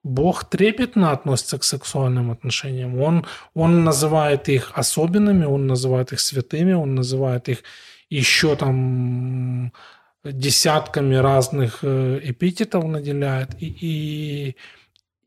Бог 0.03 0.45
трепетно 0.45 1.13
относится 1.13 1.59
к 1.59 1.65
сексуальным 1.65 2.33
отношениям. 2.33 3.01
Он, 3.01 3.25
он 3.55 3.85
называет 3.85 4.49
их 4.49 4.73
особенными, 4.75 5.45
он 5.45 5.67
называет 5.69 6.13
их 6.13 6.21
святыми, 6.21 6.73
он 6.73 6.97
называет 6.97 7.49
их 7.49 7.63
еще 8.11 8.57
там 8.57 9.73
десятками 10.25 11.15
разных 11.15 11.81
э, 11.83 12.21
эпитетов 12.25 12.85
наделяет. 12.85 13.51
И, 13.63 13.67
и, 13.67 14.57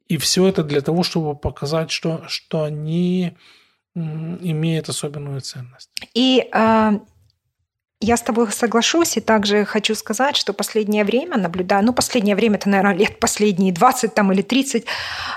и 0.09 0.17
все 0.17 0.47
это 0.47 0.63
для 0.63 0.81
того, 0.81 1.03
чтобы 1.03 1.35
показать, 1.35 1.89
что, 1.89 2.23
что 2.27 2.63
они 2.63 3.37
имеют 3.97 4.89
особенную 4.89 5.41
ценность. 5.41 5.89
И 6.13 6.47
э, 6.51 6.99
я 7.99 8.15
с 8.15 8.21
тобой 8.21 8.51
соглашусь 8.51 9.17
и 9.17 9.21
также 9.21 9.65
хочу 9.65 9.95
сказать, 9.95 10.37
что 10.37 10.53
последнее 10.53 11.03
время 11.03 11.37
наблюдаю, 11.37 11.83
ну, 11.83 11.93
последнее 11.93 12.35
время, 12.35 12.57
это, 12.57 12.69
наверное, 12.69 12.93
лет 12.93 13.19
последние 13.19 13.73
20 13.73 14.13
там, 14.13 14.31
или 14.31 14.43
30 14.43 14.85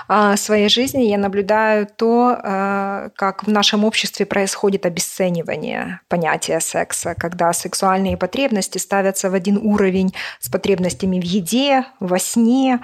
а, 0.07 0.37
своей 0.37 0.69
жизни, 0.69 1.05
я 1.05 1.17
наблюдаю 1.17 1.87
то, 1.87 2.37
а, 2.37 3.09
как 3.15 3.47
в 3.47 3.47
нашем 3.47 3.83
обществе 3.83 4.27
происходит 4.27 4.85
обесценивание 4.85 6.01
понятия 6.07 6.59
секса, 6.59 7.15
когда 7.15 7.51
сексуальные 7.51 8.15
потребности 8.15 8.77
ставятся 8.77 9.31
в 9.31 9.33
один 9.33 9.57
уровень 9.57 10.13
с 10.39 10.47
потребностями 10.47 11.19
в 11.19 11.23
еде, 11.23 11.85
во 11.99 12.19
сне, 12.19 12.79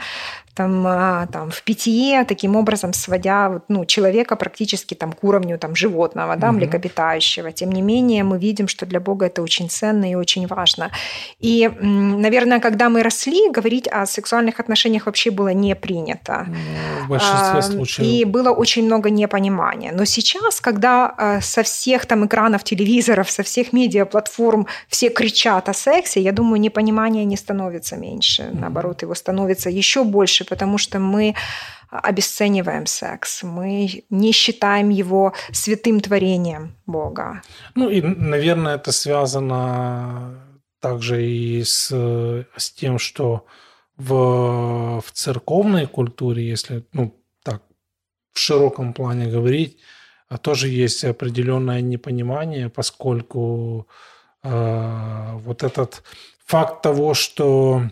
там, 0.58 0.88
а, 0.88 1.28
там, 1.28 1.52
в 1.52 1.62
питье, 1.62 2.26
таким 2.28 2.56
образом 2.56 2.92
сводя 2.94 3.62
ну, 3.68 3.86
человека 3.86 4.36
практически 4.36 4.96
там, 4.96 5.14
к 5.14 5.24
уровню 5.24 5.60
там, 5.60 5.76
животного, 5.76 6.36
да, 6.36 6.50
угу. 6.50 6.58
млекопитающего. 6.58 7.52
Тем 7.52 7.72
не 7.72 7.84
менее, 7.84 8.24
мы 8.24 8.40
видим, 8.40 8.68
что 8.68 8.88
для 8.88 9.00
Бога 9.00 9.28
это 9.28 9.44
очень 9.44 9.70
ценно 9.70 10.12
и 10.12 10.16
очень 10.16 10.48
важно. 10.48 10.90
И, 11.40 11.70
наверное, 11.80 12.60
когда 12.60 12.90
мы 12.90 13.04
росли, 13.04 13.52
говорить 13.52 13.88
о 13.88 14.08
сексуальных 14.08 14.60
отношениях 14.60 15.06
вообще 15.06 15.30
было 15.30 15.50
не 15.50 15.76
принято. 15.76 16.48
Ну, 16.48 17.06
в 17.06 17.10
большинстве 17.10 17.60
а, 17.60 17.62
случаев. 17.62 18.08
И 18.08 18.26
было 18.26 18.50
очень 18.50 18.86
много 18.86 19.12
непонимания. 19.12 19.92
Но 19.94 20.06
сейчас, 20.06 20.60
когда 20.60 21.14
а, 21.18 21.40
со 21.42 21.62
всех 21.62 22.08
там 22.08 22.26
экранов 22.26 22.64
телевизоров, 22.64 23.30
со 23.30 23.44
всех 23.44 23.74
медиаплатформ 23.74 24.66
все 24.88 25.10
кричат 25.10 25.70
о 25.70 25.74
сексе, 25.74 26.20
я 26.20 26.32
думаю, 26.32 26.60
непонимание 26.60 27.26
не 27.26 27.38
становится 27.38 27.96
меньше. 27.96 28.50
Наоборот, 28.54 29.04
его 29.04 29.14
становится 29.14 29.70
еще 29.70 30.04
больше, 30.04 30.47
потому 30.48 30.78
что 30.78 31.00
мы 31.00 31.36
обесцениваем 31.90 32.86
секс, 32.86 33.44
мы 33.44 34.04
не 34.10 34.32
считаем 34.32 34.90
его 34.90 35.34
святым 35.52 36.00
творением 36.00 36.76
Бога. 36.86 37.42
Ну 37.76 37.90
и, 37.90 38.02
наверное, 38.02 38.76
это 38.76 38.92
связано 38.92 40.44
также 40.82 41.26
и 41.26 41.64
с, 41.64 41.90
с 41.90 42.72
тем, 42.72 43.00
что 43.00 43.46
в, 43.96 45.02
в 45.02 45.12
церковной 45.14 45.88
культуре, 45.88 46.48
если 46.48 46.86
ну, 46.94 47.16
так 47.44 47.64
в 48.34 48.40
широком 48.40 48.94
плане 48.94 49.28
говорить, 49.28 49.78
тоже 50.42 50.68
есть 50.68 51.06
определенное 51.06 51.82
непонимание, 51.82 52.70
поскольку 52.70 53.88
э, 54.44 55.32
вот 55.36 55.64
этот 55.64 56.04
факт 56.46 56.82
того, 56.82 57.14
что 57.14 57.82
а, 57.82 57.90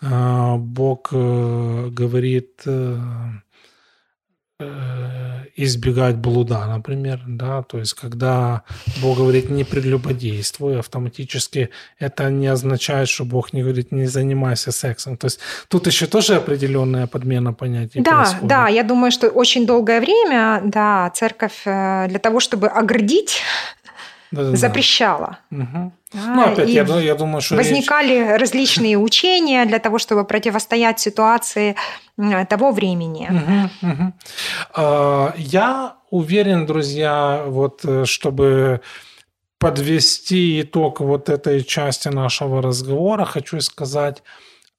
Бог 0.00 1.08
э, 1.12 1.88
говорит 1.90 2.62
э, 2.66 2.96
э, 4.60 5.44
избегать 5.56 6.16
блуда, 6.16 6.66
например, 6.66 7.20
да, 7.26 7.62
то 7.62 7.78
есть 7.78 7.94
когда 7.94 8.62
Бог 9.02 9.18
говорит 9.18 9.50
не 9.50 9.64
прелюбодействуй, 9.64 10.78
автоматически 10.78 11.70
это 11.98 12.30
не 12.30 12.46
означает, 12.46 13.08
что 13.08 13.24
Бог 13.24 13.52
не 13.52 13.62
говорит 13.62 13.92
не 13.92 14.06
занимайся 14.06 14.70
сексом. 14.70 15.16
То 15.16 15.26
есть 15.26 15.40
тут 15.68 15.86
еще 15.88 16.06
тоже 16.06 16.36
определенная 16.36 17.08
подмена 17.08 17.52
понятий 17.52 18.00
Да, 18.00 18.16
происходит. 18.16 18.46
да, 18.48 18.68
я 18.68 18.84
думаю, 18.84 19.10
что 19.10 19.28
очень 19.28 19.66
долгое 19.66 20.00
время, 20.00 20.60
да, 20.64 21.10
церковь 21.10 21.64
для 21.64 22.18
того, 22.22 22.38
чтобы 22.38 22.68
оградить 22.68 23.42
да, 24.30 24.56
запрещала. 24.56 25.38
Угу. 25.50 25.92
А, 26.14 26.34
ну, 26.34 26.42
опять, 26.52 26.68
я, 26.68 26.84
я 26.84 27.14
думаю, 27.14 27.40
что 27.40 27.56
возникали 27.56 28.18
речь... 28.18 28.40
различные 28.40 28.96
учения 28.96 29.64
для 29.66 29.78
того, 29.78 29.98
чтобы 29.98 30.24
противостоять 30.24 31.00
ситуации 31.00 31.76
того 32.48 32.72
времени. 32.72 33.28
Угу, 33.30 33.92
угу. 33.92 35.32
Я 35.36 35.96
уверен, 36.10 36.66
друзья, 36.66 37.44
вот 37.46 37.84
э, 37.84 38.04
чтобы 38.06 38.80
подвести 39.58 40.62
итог 40.62 41.00
вот 41.00 41.28
этой 41.28 41.62
части 41.62 42.08
нашего 42.08 42.62
разговора, 42.62 43.24
хочу 43.24 43.60
сказать 43.60 44.22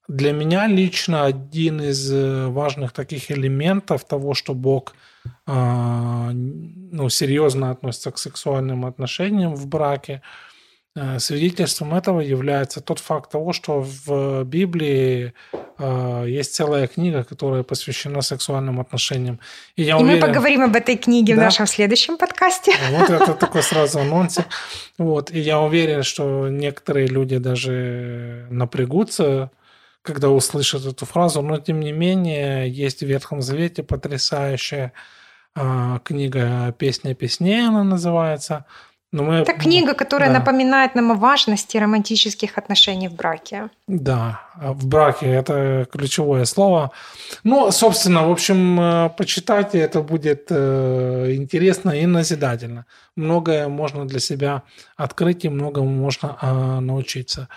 для 0.08 0.32
меня 0.32 0.66
лично 0.66 1.24
один 1.24 1.80
из 1.80 2.12
э, 2.12 2.48
важных 2.48 2.92
таких 2.92 3.30
элементов 3.30 4.04
того, 4.04 4.34
что 4.34 4.54
Бог 4.54 4.92
а, 4.92 5.09
ну, 5.46 7.08
серьезно 7.08 7.70
относится 7.70 8.10
к 8.10 8.18
сексуальным 8.18 8.86
отношениям 8.86 9.54
в 9.54 9.66
браке, 9.66 10.22
э, 10.96 11.18
свидетельством 11.18 11.94
этого 11.94 12.20
является 12.20 12.80
тот 12.80 12.98
факт 12.98 13.30
того, 13.30 13.52
что 13.52 13.80
в 13.80 14.44
Библии 14.44 15.34
а, 15.82 16.24
есть 16.24 16.54
целая 16.54 16.86
книга, 16.86 17.24
которая 17.24 17.62
посвящена 17.62 18.20
сексуальным 18.20 18.80
отношениям. 18.80 19.40
И, 19.76 19.82
я 19.82 19.98
и 19.98 20.02
уверен, 20.02 20.20
мы 20.20 20.26
поговорим 20.26 20.62
об 20.62 20.76
этой 20.76 20.96
книге 20.96 21.34
да? 21.34 21.40
в 21.40 21.44
нашем 21.44 21.66
следующем 21.66 22.18
подкасте. 22.18 22.72
Вот 22.90 23.08
это 23.08 23.32
такой 23.34 23.62
сразу 23.62 24.00
анонсик. 24.00 24.44
Вот. 24.98 25.30
И 25.30 25.40
я 25.40 25.58
уверен, 25.60 26.02
что 26.02 26.48
некоторые 26.48 27.06
люди 27.06 27.38
даже 27.38 28.46
напрягутся, 28.50 29.50
когда 30.02 30.30
услышат 30.30 30.86
эту 30.86 31.06
фразу, 31.06 31.42
но 31.42 31.58
тем 31.58 31.80
не 31.80 31.92
менее 31.92 32.70
есть 32.70 33.00
в 33.00 33.06
Ветхом 33.06 33.42
Завете 33.42 33.82
потрясающая 33.82 34.92
э, 35.54 35.98
книга 36.04 36.74
«Песня 36.78 37.14
песней» 37.14 37.66
она 37.66 37.84
называется. 37.84 38.64
Но 39.12 39.24
мы, 39.24 39.34
Это 39.34 39.54
книга, 39.54 39.94
которая 39.94 40.28
да. 40.30 40.38
напоминает 40.38 40.94
нам 40.94 41.10
о 41.10 41.14
важности 41.14 41.76
романтических 41.76 42.56
отношений 42.56 43.08
в 43.08 43.14
браке. 43.14 43.68
Да, 43.88 44.42
в 44.54 44.86
браке 44.86 45.26
это 45.26 45.88
ключевое 45.90 46.44
слово. 46.44 46.92
Ну, 47.42 47.72
собственно, 47.72 48.28
в 48.28 48.30
общем, 48.30 48.80
э, 48.80 49.10
почитайте, 49.18 49.80
это 49.80 50.00
будет 50.02 50.46
э, 50.50 51.32
интересно 51.34 51.90
и 51.90 52.06
назидательно. 52.06 52.86
Многое 53.16 53.66
можно 53.66 54.06
для 54.06 54.20
себя 54.20 54.62
открыть 54.96 55.44
и 55.44 55.48
многому 55.48 55.88
можно 55.88 56.38
э, 56.40 56.80
научиться. 56.80 57.48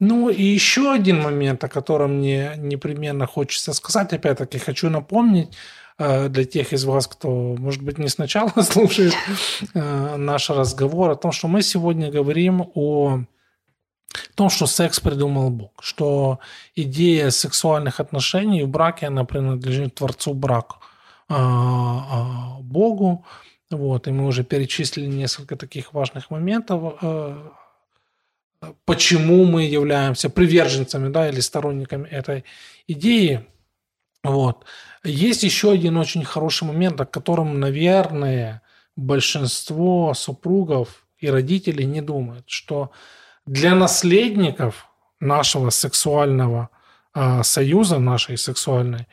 Ну 0.00 0.28
и 0.28 0.42
еще 0.42 0.92
один 0.92 1.22
момент, 1.22 1.62
о 1.64 1.68
котором 1.68 2.18
мне 2.18 2.54
непременно 2.56 3.26
хочется 3.26 3.72
сказать, 3.72 4.12
опять-таки 4.12 4.58
хочу 4.58 4.90
напомнить 4.90 5.56
э, 5.98 6.28
для 6.28 6.44
тех 6.44 6.72
из 6.72 6.84
вас, 6.84 7.06
кто, 7.06 7.54
может 7.58 7.82
быть, 7.82 7.98
не 7.98 8.08
сначала 8.08 8.50
слушает 8.62 9.14
э, 9.74 10.16
наш 10.16 10.50
разговор, 10.50 11.10
о 11.10 11.16
том, 11.16 11.32
что 11.32 11.48
мы 11.48 11.62
сегодня 11.62 12.10
говорим 12.10 12.70
о 12.74 13.20
том, 14.34 14.50
что 14.50 14.66
секс 14.66 15.00
придумал 15.00 15.50
Бог, 15.50 15.70
что 15.80 16.38
идея 16.74 17.30
сексуальных 17.30 18.00
отношений 18.00 18.64
в 18.64 18.68
браке, 18.68 19.06
она 19.06 19.24
принадлежит 19.24 19.94
Творцу 19.94 20.34
брака, 20.34 20.76
а, 21.28 22.58
Богу. 22.60 23.24
Вот, 23.70 24.06
и 24.06 24.12
мы 24.12 24.26
уже 24.26 24.44
перечислили 24.44 25.06
несколько 25.06 25.56
таких 25.56 25.94
важных 25.94 26.30
моментов 26.30 26.94
э, 27.00 27.48
почему 28.84 29.44
мы 29.44 29.64
являемся 29.64 30.30
приверженцами 30.30 31.08
да, 31.08 31.28
или 31.28 31.40
сторонниками 31.40 32.08
этой 32.08 32.44
идеи. 32.86 33.46
Вот. 34.22 34.64
Есть 35.04 35.42
еще 35.42 35.72
один 35.72 35.96
очень 35.96 36.24
хороший 36.24 36.64
момент, 36.64 37.00
о 37.00 37.06
котором, 37.06 37.60
наверное, 37.60 38.62
большинство 38.96 40.14
супругов 40.14 41.06
и 41.18 41.28
родителей 41.28 41.84
не 41.84 42.00
думают, 42.00 42.44
что 42.48 42.90
для 43.46 43.74
наследников 43.74 44.86
нашего 45.20 45.70
сексуального 45.70 46.70
э, 47.14 47.42
союза, 47.42 47.98
нашей 47.98 48.38
сексуальной 48.38 49.06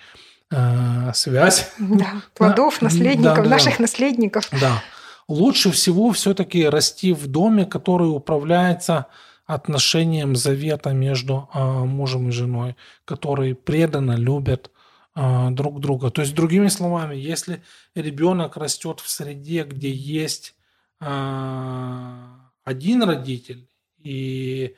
э, 0.50 1.12
связи, 1.14 1.64
да, 1.80 2.22
плодов, 2.36 2.78
да, 2.80 2.86
наследников, 2.86 3.44
да, 3.44 3.50
наших 3.50 3.78
да, 3.78 3.82
наследников, 3.84 4.50
да, 4.60 4.84
лучше 5.28 5.72
всего 5.72 6.12
все-таки 6.12 6.68
расти 6.68 7.14
в 7.14 7.28
доме, 7.28 7.66
который 7.66 8.10
управляется 8.10 9.08
отношениям 9.54 10.36
завета 10.36 10.94
между 10.94 11.50
а, 11.52 11.86
мужем 11.86 12.30
и 12.30 12.32
женой, 12.32 12.76
которые 13.06 13.56
преданно 13.56 14.16
любят 14.16 14.72
а, 15.14 15.52
друг 15.52 15.80
друга. 15.80 16.10
То 16.10 16.22
есть, 16.22 16.36
другими 16.36 16.68
словами, 16.70 17.16
если 17.16 17.62
ребенок 17.96 18.58
растет 18.58 19.00
в 19.00 19.10
среде, 19.10 19.64
где 19.64 19.92
есть 19.92 20.56
а, 21.00 22.50
один 22.64 23.04
родитель 23.04 23.68
и 23.98 24.76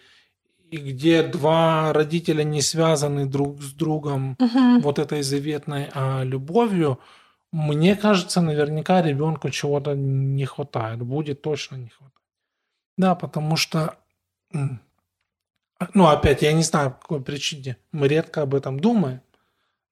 и 0.71 0.77
где 0.77 1.21
два 1.21 1.93
родителя 1.93 2.43
не 2.43 2.63
связаны 2.63 3.27
друг 3.27 3.61
с 3.61 3.73
другом 3.73 4.35
угу. 4.39 4.79
вот 4.79 4.97
этой 4.97 5.21
заветной 5.21 5.89
а, 5.93 6.23
любовью, 6.23 6.99
мне 7.51 7.95
кажется, 7.95 8.41
наверняка 8.41 9.03
ребенку 9.03 9.51
чего-то 9.51 9.93
не 9.93 10.45
хватает, 10.45 11.03
будет 11.03 11.43
точно 11.43 11.75
не 11.75 11.89
хватать. 11.89 12.17
Да, 12.97 13.13
потому 13.13 13.55
что 13.55 13.97
ну, 15.93 16.07
опять, 16.07 16.41
я 16.41 16.53
не 16.53 16.63
знаю, 16.63 16.91
по 16.91 17.01
какой 17.01 17.21
причине. 17.21 17.77
Мы 17.91 18.07
редко 18.07 18.41
об 18.41 18.55
этом 18.55 18.79
думаем, 18.79 19.21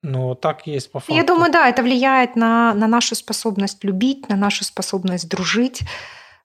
но 0.03 0.36
так 0.36 0.68
есть 0.68 0.91
по 0.91 1.00
факту. 1.00 1.13
Я 1.13 1.24
думаю, 1.24 1.51
да, 1.51 1.68
это 1.68 1.84
влияет 1.84 2.36
на, 2.36 2.74
на 2.74 2.88
нашу 2.88 3.15
способность 3.15 3.84
любить, 3.84 4.30
на 4.30 4.36
нашу 4.36 4.63
способность 4.63 5.29
дружить, 5.29 5.81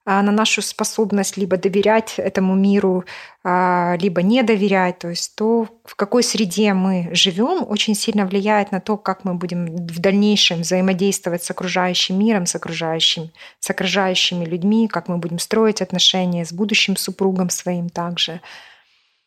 на 0.07 0.31
нашу 0.31 0.61
способность 0.61 1.35
либо 1.35 1.57
доверять 1.57 2.13
этому 2.17 2.55
миру, 2.55 3.03
а, 3.43 3.97
либо 3.99 4.21
не 4.21 4.41
доверять. 4.41 4.99
То 4.99 5.09
есть 5.09 5.35
то, 5.35 5.67
в 5.83 5.95
какой 5.95 6.23
среде 6.23 6.73
мы 6.73 7.09
живем, 7.11 7.69
очень 7.69 7.93
сильно 7.93 8.25
влияет 8.25 8.71
на 8.71 8.79
то, 8.79 8.95
как 8.95 9.25
мы 9.25 9.33
будем 9.33 9.65
в 9.65 9.99
дальнейшем 9.99 10.61
взаимодействовать 10.61 11.43
с 11.43 11.51
окружающим 11.51 12.17
миром, 12.17 12.45
с, 12.45 12.55
окружающим, 12.55 13.31
с 13.59 13.69
окружающими 13.69 14.45
людьми, 14.45 14.87
как 14.87 15.09
мы 15.09 15.17
будем 15.17 15.39
строить 15.39 15.81
отношения 15.81 16.45
с 16.45 16.53
будущим 16.53 16.95
супругом 16.95 17.49
своим 17.49 17.89
также. 17.89 18.39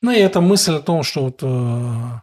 Ну 0.01 0.13
и 0.13 0.17
эта 0.17 0.41
мысль 0.41 0.77
о 0.77 0.81
том, 0.81 1.03
что 1.03 1.25
вот, 1.25 1.41
э, 1.43 2.21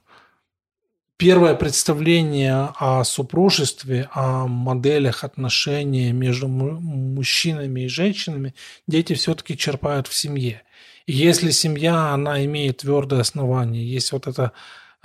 первое 1.17 1.55
представление 1.55 2.69
о 2.75 3.03
супружестве, 3.03 4.09
о 4.13 4.47
моделях 4.47 5.23
отношений 5.23 6.11
между 6.11 6.47
мужчинами 6.47 7.81
и 7.81 7.87
женщинами 7.87 8.53
дети 8.87 9.13
все-таки 9.13 9.57
черпают 9.57 10.07
в 10.07 10.13
семье. 10.13 10.61
И 11.07 11.13
если 11.13 11.51
семья, 11.51 12.13
она 12.13 12.45
имеет 12.45 12.77
твердое 12.77 13.21
основание, 13.21 13.85
есть 13.85 14.11
вот 14.11 14.27
это 14.27 14.51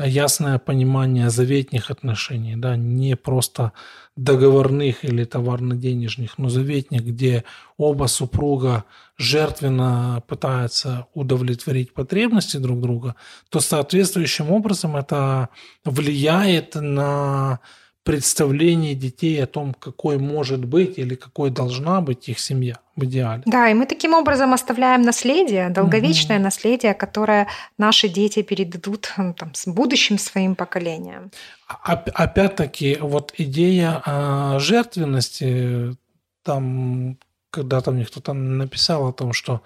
ясное 0.06 0.58
понимание 0.58 1.30
заветных 1.30 1.90
отношений, 1.90 2.56
да, 2.56 2.76
не 2.76 3.16
просто 3.16 3.72
договорных 4.16 5.04
или 5.04 5.24
товарно-денежных, 5.24 6.38
но 6.38 6.48
заветных, 6.48 7.04
где 7.04 7.44
оба 7.76 8.06
супруга 8.06 8.84
жертвенно 9.16 10.22
пытаются 10.26 11.06
удовлетворить 11.14 11.94
потребности 11.94 12.58
друг 12.58 12.80
друга, 12.80 13.14
то 13.48 13.60
соответствующим 13.60 14.50
образом 14.50 14.96
это 14.96 15.48
влияет 15.84 16.74
на 16.74 17.60
представление 18.04 18.94
детей 18.94 19.42
о 19.42 19.46
том, 19.46 19.74
какой 19.74 20.18
может 20.18 20.64
быть 20.64 20.98
или 20.98 21.14
какой 21.14 21.50
должна 21.50 22.00
быть 22.00 22.28
их 22.28 22.38
семья 22.40 22.78
в 22.96 23.04
идеале. 23.04 23.42
Да, 23.46 23.68
и 23.68 23.74
мы 23.74 23.86
таким 23.86 24.14
образом 24.14 24.52
оставляем 24.52 25.02
наследие, 25.02 25.70
долговечное 25.70 26.36
угу. 26.36 26.44
наследие, 26.44 26.94
которое 26.94 27.46
наши 27.78 28.08
дети 28.08 28.42
передадут 28.42 29.12
там, 29.16 29.54
с 29.54 29.66
будущим 29.66 30.18
своим 30.18 30.56
поколениям. 30.56 31.30
Опять-таки, 31.68 32.98
вот 33.00 33.32
идея 33.38 34.02
а, 34.04 34.58
жертвенности, 34.58 35.96
там 36.42 37.18
когда-то 37.50 37.92
мне 37.92 38.04
кто-то 38.04 38.32
написал 38.32 39.08
о 39.08 39.12
том, 39.12 39.32
что 39.32 39.52
а 39.54 39.60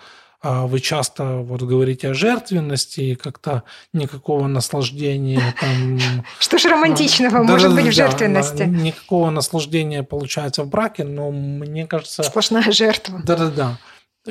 вы 0.66 0.80
часто 0.80 1.38
вот 1.38 1.62
говорите 1.62 2.10
о 2.10 2.14
жертвенности 2.14 3.00
и 3.00 3.14
как-то 3.14 3.62
никакого 3.92 4.46
наслаждения 4.46 5.54
там... 5.60 5.98
Что 6.38 6.58
ж 6.58 6.66
романтичного 6.66 7.42
может 7.42 7.74
быть 7.74 7.86
в 7.86 7.92
жертвенности? 7.92 8.62
Никакого 8.62 9.30
наслаждения 9.30 10.02
получается 10.02 10.62
в 10.62 10.68
браке, 10.68 11.04
но 11.04 11.30
мне 11.30 11.86
кажется... 11.86 12.22
Сплошная 12.22 12.70
жертва. 12.70 13.22
Да-да-да. 13.24 13.78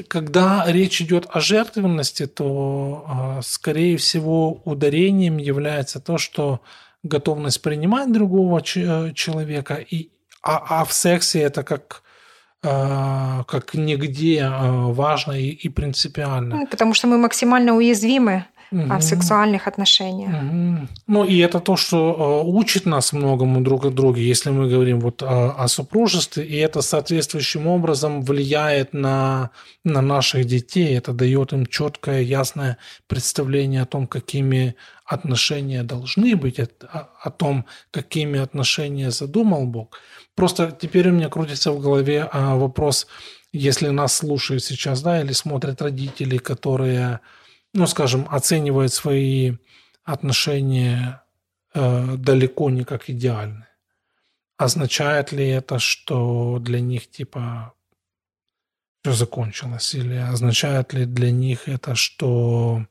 Когда 0.07 0.65
речь 0.67 1.01
идет 1.01 1.25
о 1.29 1.39
жертвенности, 1.39 2.27
то, 2.27 3.05
а, 3.07 3.41
скорее 3.41 3.97
всего, 3.97 4.61
ударением 4.65 5.37
является 5.37 5.99
то, 5.99 6.17
что 6.17 6.59
готовность 7.03 7.61
принимать 7.61 8.11
другого 8.11 8.61
человека, 8.61 9.75
и, 9.75 10.09
а, 10.41 10.81
а 10.81 10.85
в 10.85 10.91
сексе 10.91 11.39
это 11.39 11.63
как 11.63 12.01
а, 12.01 12.04
как 12.65 13.73
нигде 13.73 14.41
а, 14.43 14.87
важно 14.87 15.33
и, 15.33 15.69
принципиально. 15.69 16.65
Потому 16.69 16.93
что 16.93 17.07
мы 17.07 17.17
максимально 17.17 17.75
уязвимы 17.75 18.45
угу. 18.71 18.97
в 18.97 19.01
сексуальных 19.01 19.67
отношениях. 19.67 20.31
Угу. 20.31 20.87
Ну 21.07 21.23
и 21.25 21.37
это 21.39 21.59
то, 21.59 21.75
что 21.75 22.43
учит 22.45 22.85
нас 22.85 23.13
многому 23.13 23.61
друг 23.61 23.85
от 23.85 23.95
друга, 23.95 24.19
если 24.19 24.49
мы 24.49 24.69
говорим 24.69 24.99
вот 24.99 25.23
о, 25.23 25.51
о 25.51 25.67
супружестве, 25.67 26.45
и 26.45 26.55
это 26.57 26.81
соответствующим 26.81 27.67
образом 27.67 28.21
влияет 28.21 28.93
на, 28.93 29.49
на 29.83 30.01
наших 30.01 30.45
детей, 30.45 30.97
это 30.97 31.13
дает 31.13 31.53
им 31.53 31.65
четкое, 31.65 32.21
ясное 32.21 32.77
представление 33.07 33.81
о 33.81 33.85
том, 33.85 34.07
какими 34.07 34.75
отношения 35.05 35.83
должны 35.83 36.35
быть, 36.35 36.59
о, 36.59 36.67
о 37.21 37.29
том, 37.29 37.65
какими 37.91 38.39
отношения 38.39 39.11
задумал 39.11 39.65
Бог. 39.65 39.99
Просто 40.35 40.77
теперь 40.79 41.09
у 41.09 41.13
меня 41.13 41.29
крутится 41.29 41.71
в 41.71 41.79
голове 41.79 42.27
а, 42.31 42.55
вопрос, 42.55 43.07
если 43.53 43.87
нас 43.89 44.17
слушают 44.17 44.63
сейчас, 44.63 45.01
да, 45.01 45.21
или 45.21 45.31
смотрят 45.31 45.81
родители, 45.81 46.37
которые, 46.37 47.19
ну, 47.75 47.87
скажем, 47.87 48.25
оценивают 48.31 48.93
свои 48.93 49.57
отношения 50.05 51.21
э, 51.73 52.15
далеко 52.15 52.69
не 52.69 52.85
как 52.85 53.09
идеальны. 53.09 53.67
Означает 54.57 55.33
ли 55.33 55.45
это, 55.49 55.77
что 55.77 56.59
для 56.59 56.79
них 56.79 57.11
типа 57.11 57.73
все 59.03 59.11
закончилось? 59.11 59.93
Или 59.93 60.15
означает 60.15 60.93
ли 60.93 61.05
для 61.05 61.31
них 61.31 61.67
это, 61.67 61.95
что 61.95 62.85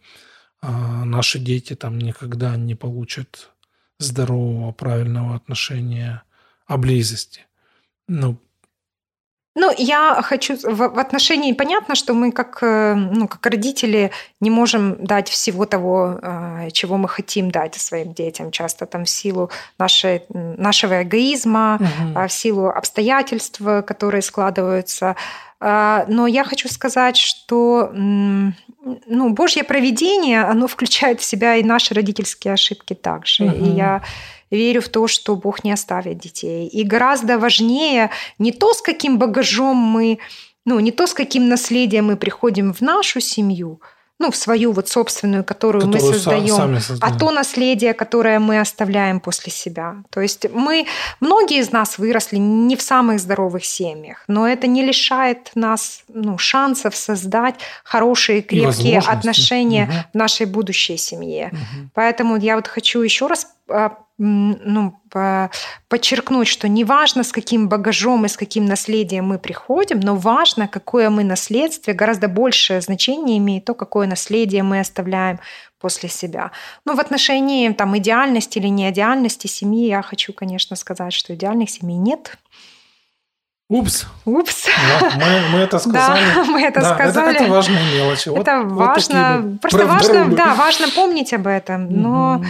э, 0.60 0.68
наши 0.68 1.38
дети 1.38 1.74
там 1.74 1.98
никогда 1.98 2.54
не 2.56 2.74
получат 2.74 3.52
здорового, 3.98 4.72
правильного 4.72 5.34
отношения 5.34 6.24
о 6.66 6.76
близости? 6.76 7.46
Ну, 8.06 8.38
ну, 9.54 9.72
я 9.76 10.20
хочу 10.22 10.56
в, 10.62 10.98
отношении 10.98 11.52
понятно, 11.52 11.94
что 11.94 12.12
мы 12.14 12.32
как, 12.32 12.58
э, 12.62 12.94
ну, 12.94 13.28
как 13.28 13.46
родители 13.46 14.10
не 14.40 14.50
можем 14.50 14.96
дать 15.04 15.28
всего 15.28 15.64
того, 15.64 16.18
э, 16.20 16.70
чего 16.72 16.96
мы 16.96 17.08
хотим 17.08 17.50
дать 17.50 17.74
своим 17.76 18.14
детям, 18.14 18.50
часто 18.50 18.86
там 18.86 19.04
в 19.04 19.10
силу 19.10 19.50
нашей, 19.78 20.22
нашего 20.28 21.02
эгоизма, 21.02 21.78
угу. 21.80 22.26
в 22.26 22.32
силу 22.32 22.68
обстоятельств, 22.68 23.60
которые 23.86 24.22
складываются. 24.22 25.14
А, 25.60 26.04
но 26.08 26.26
я 26.26 26.44
хочу 26.44 26.68
сказать, 26.68 27.16
что 27.16 27.90
ну, 27.94 29.30
Божье 29.30 29.64
проведение, 29.64 30.42
оно 30.42 30.66
включает 30.66 31.20
в 31.20 31.24
себя 31.24 31.56
и 31.56 31.62
наши 31.62 31.94
родительские 31.94 32.54
ошибки 32.54 32.94
также. 32.94 33.44
Угу. 33.44 33.64
И 33.64 33.68
я 33.70 34.02
верю 34.54 34.80
в 34.80 34.88
то, 34.88 35.06
что 35.08 35.36
Бог 35.36 35.64
не 35.64 35.72
оставит 35.72 36.18
детей. 36.18 36.66
И 36.68 36.84
гораздо 36.84 37.38
важнее 37.38 38.10
не 38.38 38.52
то, 38.52 38.72
с 38.72 38.82
каким 38.82 39.18
багажом 39.18 39.76
мы, 39.76 40.18
ну, 40.64 40.80
не 40.80 40.90
то, 40.90 41.06
с 41.06 41.14
каким 41.14 41.48
наследием 41.48 42.06
мы 42.06 42.16
приходим 42.16 42.72
в 42.72 42.80
нашу 42.80 43.20
семью– 43.20 43.80
ну, 44.20 44.30
в 44.30 44.36
свою 44.36 44.72
вот 44.72 44.88
собственную, 44.88 45.44
которую, 45.44 45.86
которую 45.90 46.08
мы 46.08 46.14
создаем, 46.14 46.78
а 47.00 47.18
то 47.18 47.30
наследие, 47.32 47.94
которое 47.94 48.38
мы 48.38 48.60
оставляем 48.60 49.18
после 49.18 49.52
себя. 49.52 49.96
То 50.10 50.20
есть 50.20 50.46
мы, 50.52 50.86
многие 51.20 51.58
из 51.58 51.72
нас 51.72 51.98
выросли 51.98 52.36
не 52.36 52.76
в 52.76 52.82
самых 52.82 53.18
здоровых 53.18 53.64
семьях, 53.64 54.24
но 54.28 54.48
это 54.48 54.68
не 54.68 54.84
лишает 54.84 55.50
нас 55.54 56.04
ну, 56.08 56.38
шансов 56.38 56.94
создать 56.94 57.56
хорошие, 57.82 58.40
крепкие 58.40 59.00
отношения 59.00 59.84
угу. 59.84 59.92
в 60.12 60.14
нашей 60.16 60.46
будущей 60.46 60.96
семье. 60.96 61.48
Угу. 61.52 61.90
Поэтому 61.94 62.36
я 62.36 62.54
вот 62.54 62.68
хочу 62.68 63.02
еще 63.02 63.26
раз 63.26 63.48
ну, 64.16 64.94
подчеркнуть, 65.88 66.46
что 66.46 66.68
не 66.68 66.84
важно, 66.84 67.24
с 67.24 67.32
каким 67.32 67.68
багажом 67.68 68.24
и 68.24 68.28
с 68.28 68.36
каким 68.36 68.64
наследием 68.66 69.26
мы 69.26 69.38
приходим, 69.38 70.00
но 70.00 70.14
важно, 70.14 70.68
какое 70.68 71.10
мы 71.10 71.24
наследствие, 71.24 71.96
гораздо 71.96 72.28
большее 72.28 72.80
значение 72.80 73.38
имеет 73.38 73.64
то, 73.64 73.74
какое 73.74 74.06
наследие 74.06 74.62
мы 74.62 74.80
оставляем 74.80 75.40
после 75.80 76.08
себя. 76.08 76.52
Ну, 76.84 76.94
в 76.94 77.00
отношении 77.00 77.70
там, 77.72 77.96
идеальности 77.98 78.58
или 78.58 78.68
неидеальности 78.68 79.48
семьи 79.48 79.88
я 79.88 80.02
хочу, 80.02 80.32
конечно, 80.32 80.76
сказать, 80.76 81.12
что 81.12 81.34
идеальных 81.34 81.68
семей 81.70 81.96
нет. 81.96 82.38
Упс. 83.68 84.06
Упс. 84.24 84.66
Да, 85.00 85.12
мы, 85.16 85.48
мы 85.50 85.58
это 85.58 85.78
сказали. 85.80 86.22
Да, 86.34 86.44
мы 86.48 86.62
это 86.62 86.80
да, 86.80 86.94
сказали. 86.94 87.34
Это, 87.34 87.44
это 87.44 87.52
важные 87.52 87.94
мелочи. 87.94 88.28
Это 88.28 88.62
вот, 88.62 88.86
важно. 88.86 89.40
Вот 89.42 89.60
просто 89.60 89.86
важно, 89.86 90.26
да, 90.36 90.54
важно 90.54 90.88
помнить 90.90 91.32
об 91.32 91.46
этом. 91.46 91.88
Но 91.90 92.36
угу. 92.36 92.46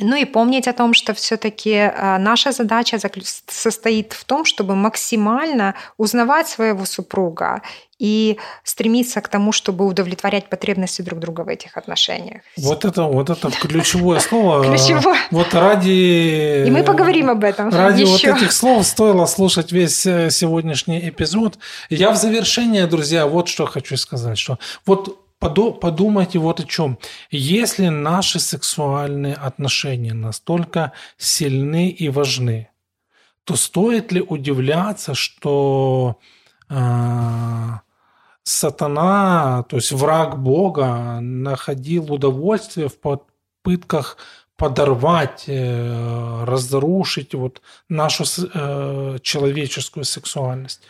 Ну 0.00 0.16
и 0.16 0.24
помнить 0.24 0.66
о 0.68 0.72
том, 0.72 0.94
что 0.94 1.14
все-таки 1.14 1.74
а, 1.74 2.18
наша 2.18 2.52
задача 2.52 2.98
состоит 3.46 4.12
в 4.12 4.24
том, 4.24 4.44
чтобы 4.44 4.74
максимально 4.74 5.74
узнавать 5.96 6.48
своего 6.48 6.84
супруга 6.84 7.62
и 7.98 8.38
стремиться 8.64 9.20
к 9.20 9.28
тому, 9.28 9.52
чтобы 9.52 9.84
удовлетворять 9.86 10.48
потребности 10.48 11.02
друг 11.02 11.20
друга 11.20 11.42
в 11.42 11.48
этих 11.48 11.76
отношениях. 11.76 12.40
Вот 12.56 12.86
это, 12.86 13.02
вот 13.02 13.28
это 13.28 13.50
ключевое 13.50 14.20
слово. 14.20 14.64
Ключевое. 14.76 15.18
Вот 15.30 15.52
ради... 15.52 16.64
И 16.66 16.70
мы 16.70 16.82
поговорим 16.82 17.28
об 17.28 17.44
этом 17.44 17.68
Ради 17.68 18.02
еще. 18.02 18.32
вот 18.32 18.38
этих 18.38 18.52
слов 18.52 18.86
стоило 18.86 19.26
слушать 19.26 19.70
весь 19.70 20.06
э, 20.06 20.30
сегодняшний 20.30 21.10
эпизод. 21.10 21.58
Я 21.90 22.10
в 22.10 22.16
завершение, 22.16 22.86
друзья, 22.86 23.26
вот 23.26 23.48
что 23.48 23.66
хочу 23.66 23.98
сказать, 23.98 24.38
что 24.38 24.58
вот 24.86 25.18
подумайте 25.40 26.38
вот 26.38 26.60
о 26.60 26.64
чем. 26.64 26.98
Если 27.30 27.88
наши 27.88 28.38
сексуальные 28.38 29.34
отношения 29.34 30.14
настолько 30.14 30.92
сильны 31.16 31.88
и 31.88 32.08
важны, 32.08 32.68
то 33.44 33.56
стоит 33.56 34.12
ли 34.12 34.20
удивляться, 34.20 35.14
что 35.14 36.18
э, 36.68 36.74
сатана, 38.42 39.64
то 39.68 39.76
есть 39.76 39.92
враг 39.92 40.38
Бога, 40.42 41.18
находил 41.20 42.12
удовольствие 42.12 42.88
в 42.88 42.98
попытках 42.98 44.18
подорвать, 44.56 45.44
э, 45.46 46.44
разрушить 46.44 47.34
вот 47.34 47.62
нашу 47.88 48.24
э, 48.24 49.18
человеческую 49.22 50.04
сексуальность. 50.04 50.82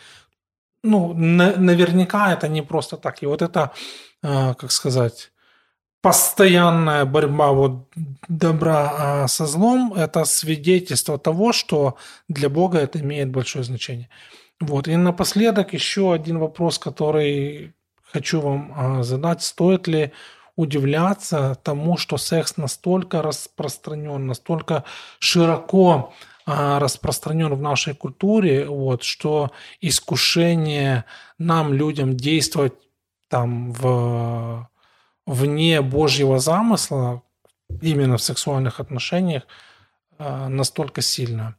Ну, 0.83 1.13
на, 1.13 1.55
наверняка 1.55 2.33
это 2.33 2.49
не 2.49 2.61
просто 2.61 2.97
так. 2.97 3.23
И 3.23 3.25
вот 3.25 3.41
это 3.41 3.71
как 4.21 4.71
сказать, 4.71 5.31
постоянная 6.01 7.05
борьба 7.05 7.51
вот 7.51 7.87
добра 8.27 8.93
а, 8.97 9.27
со 9.27 9.45
злом– 9.45 9.93
это 9.95 10.25
свидетельство 10.25 11.17
того, 11.17 11.53
что 11.53 11.97
для 12.27 12.49
Бога 12.49 12.79
это 12.79 12.99
имеет 12.99 13.29
большое 13.29 13.63
значение. 13.63 14.09
Вот. 14.59 14.87
И 14.87 14.95
напоследок 14.95 15.73
еще 15.73 16.13
один 16.13 16.39
вопрос, 16.39 16.79
который 16.79 17.73
хочу 18.03 18.41
вам 18.41 18.73
а, 18.75 19.03
задать. 19.03 19.43
Стоит 19.43 19.87
ли 19.87 20.11
удивляться 20.55 21.55
тому, 21.63 21.97
что 21.97 22.17
секс 22.17 22.57
настолько 22.57 23.21
распространен, 23.21 24.27
настолько 24.27 24.83
широко 25.19 26.13
распространен 26.45 27.53
в 27.53 27.61
нашей 27.61 27.93
культуре, 27.93 28.65
вот, 28.65 29.03
что 29.03 29.51
искушение 29.79 31.05
нам, 31.37 31.71
людям, 31.71 32.17
действовать 32.17 32.73
там 33.31 33.71
в, 33.71 34.69
вне 35.25 35.81
Божьего 35.81 36.37
замысла, 36.39 37.23
именно 37.81 38.17
в 38.17 38.21
сексуальных 38.21 38.81
отношениях, 38.81 39.43
э, 40.19 40.47
настолько 40.49 41.01
сильно. 41.01 41.55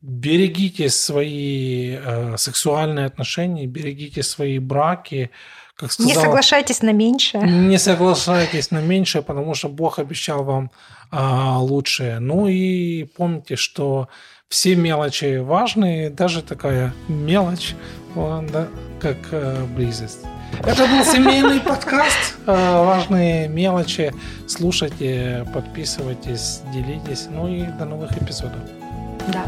Берегите 0.00 0.88
свои 0.88 1.96
э, 1.96 2.36
сексуальные 2.38 3.06
отношения, 3.06 3.66
берегите 3.66 4.22
свои 4.22 4.58
браки. 4.58 5.30
Как 5.74 5.92
сказал, 5.92 6.08
не 6.08 6.14
соглашайтесь 6.14 6.82
на 6.82 6.92
меньшее. 6.92 7.42
Не 7.42 7.78
соглашайтесь 7.78 8.70
на 8.70 8.80
меньшее, 8.80 9.22
потому 9.22 9.54
что 9.54 9.68
Бог 9.68 9.98
обещал 9.98 10.44
вам 10.44 10.70
э, 11.10 11.16
лучшее. 11.56 12.20
Ну 12.20 12.46
и 12.48 13.04
помните, 13.04 13.56
что 13.56 14.08
все 14.48 14.76
мелочи 14.76 15.38
важны, 15.38 16.08
даже 16.08 16.42
такая 16.42 16.94
мелочь, 17.08 17.74
да, 18.14 18.68
как 19.00 19.18
э, 19.32 19.64
близость. 19.76 20.24
Это 20.60 20.86
был 20.86 21.04
семейный 21.04 21.60
подкаст. 21.60 22.36
Э, 22.46 22.84
важные 22.84 23.48
мелочи. 23.48 24.12
Слушайте, 24.46 25.46
подписывайтесь, 25.52 26.60
делитесь. 26.72 27.26
Ну 27.30 27.48
и 27.48 27.62
до 27.62 27.84
новых 27.84 28.12
эпизодов. 28.16 28.60
Да. 29.28 29.44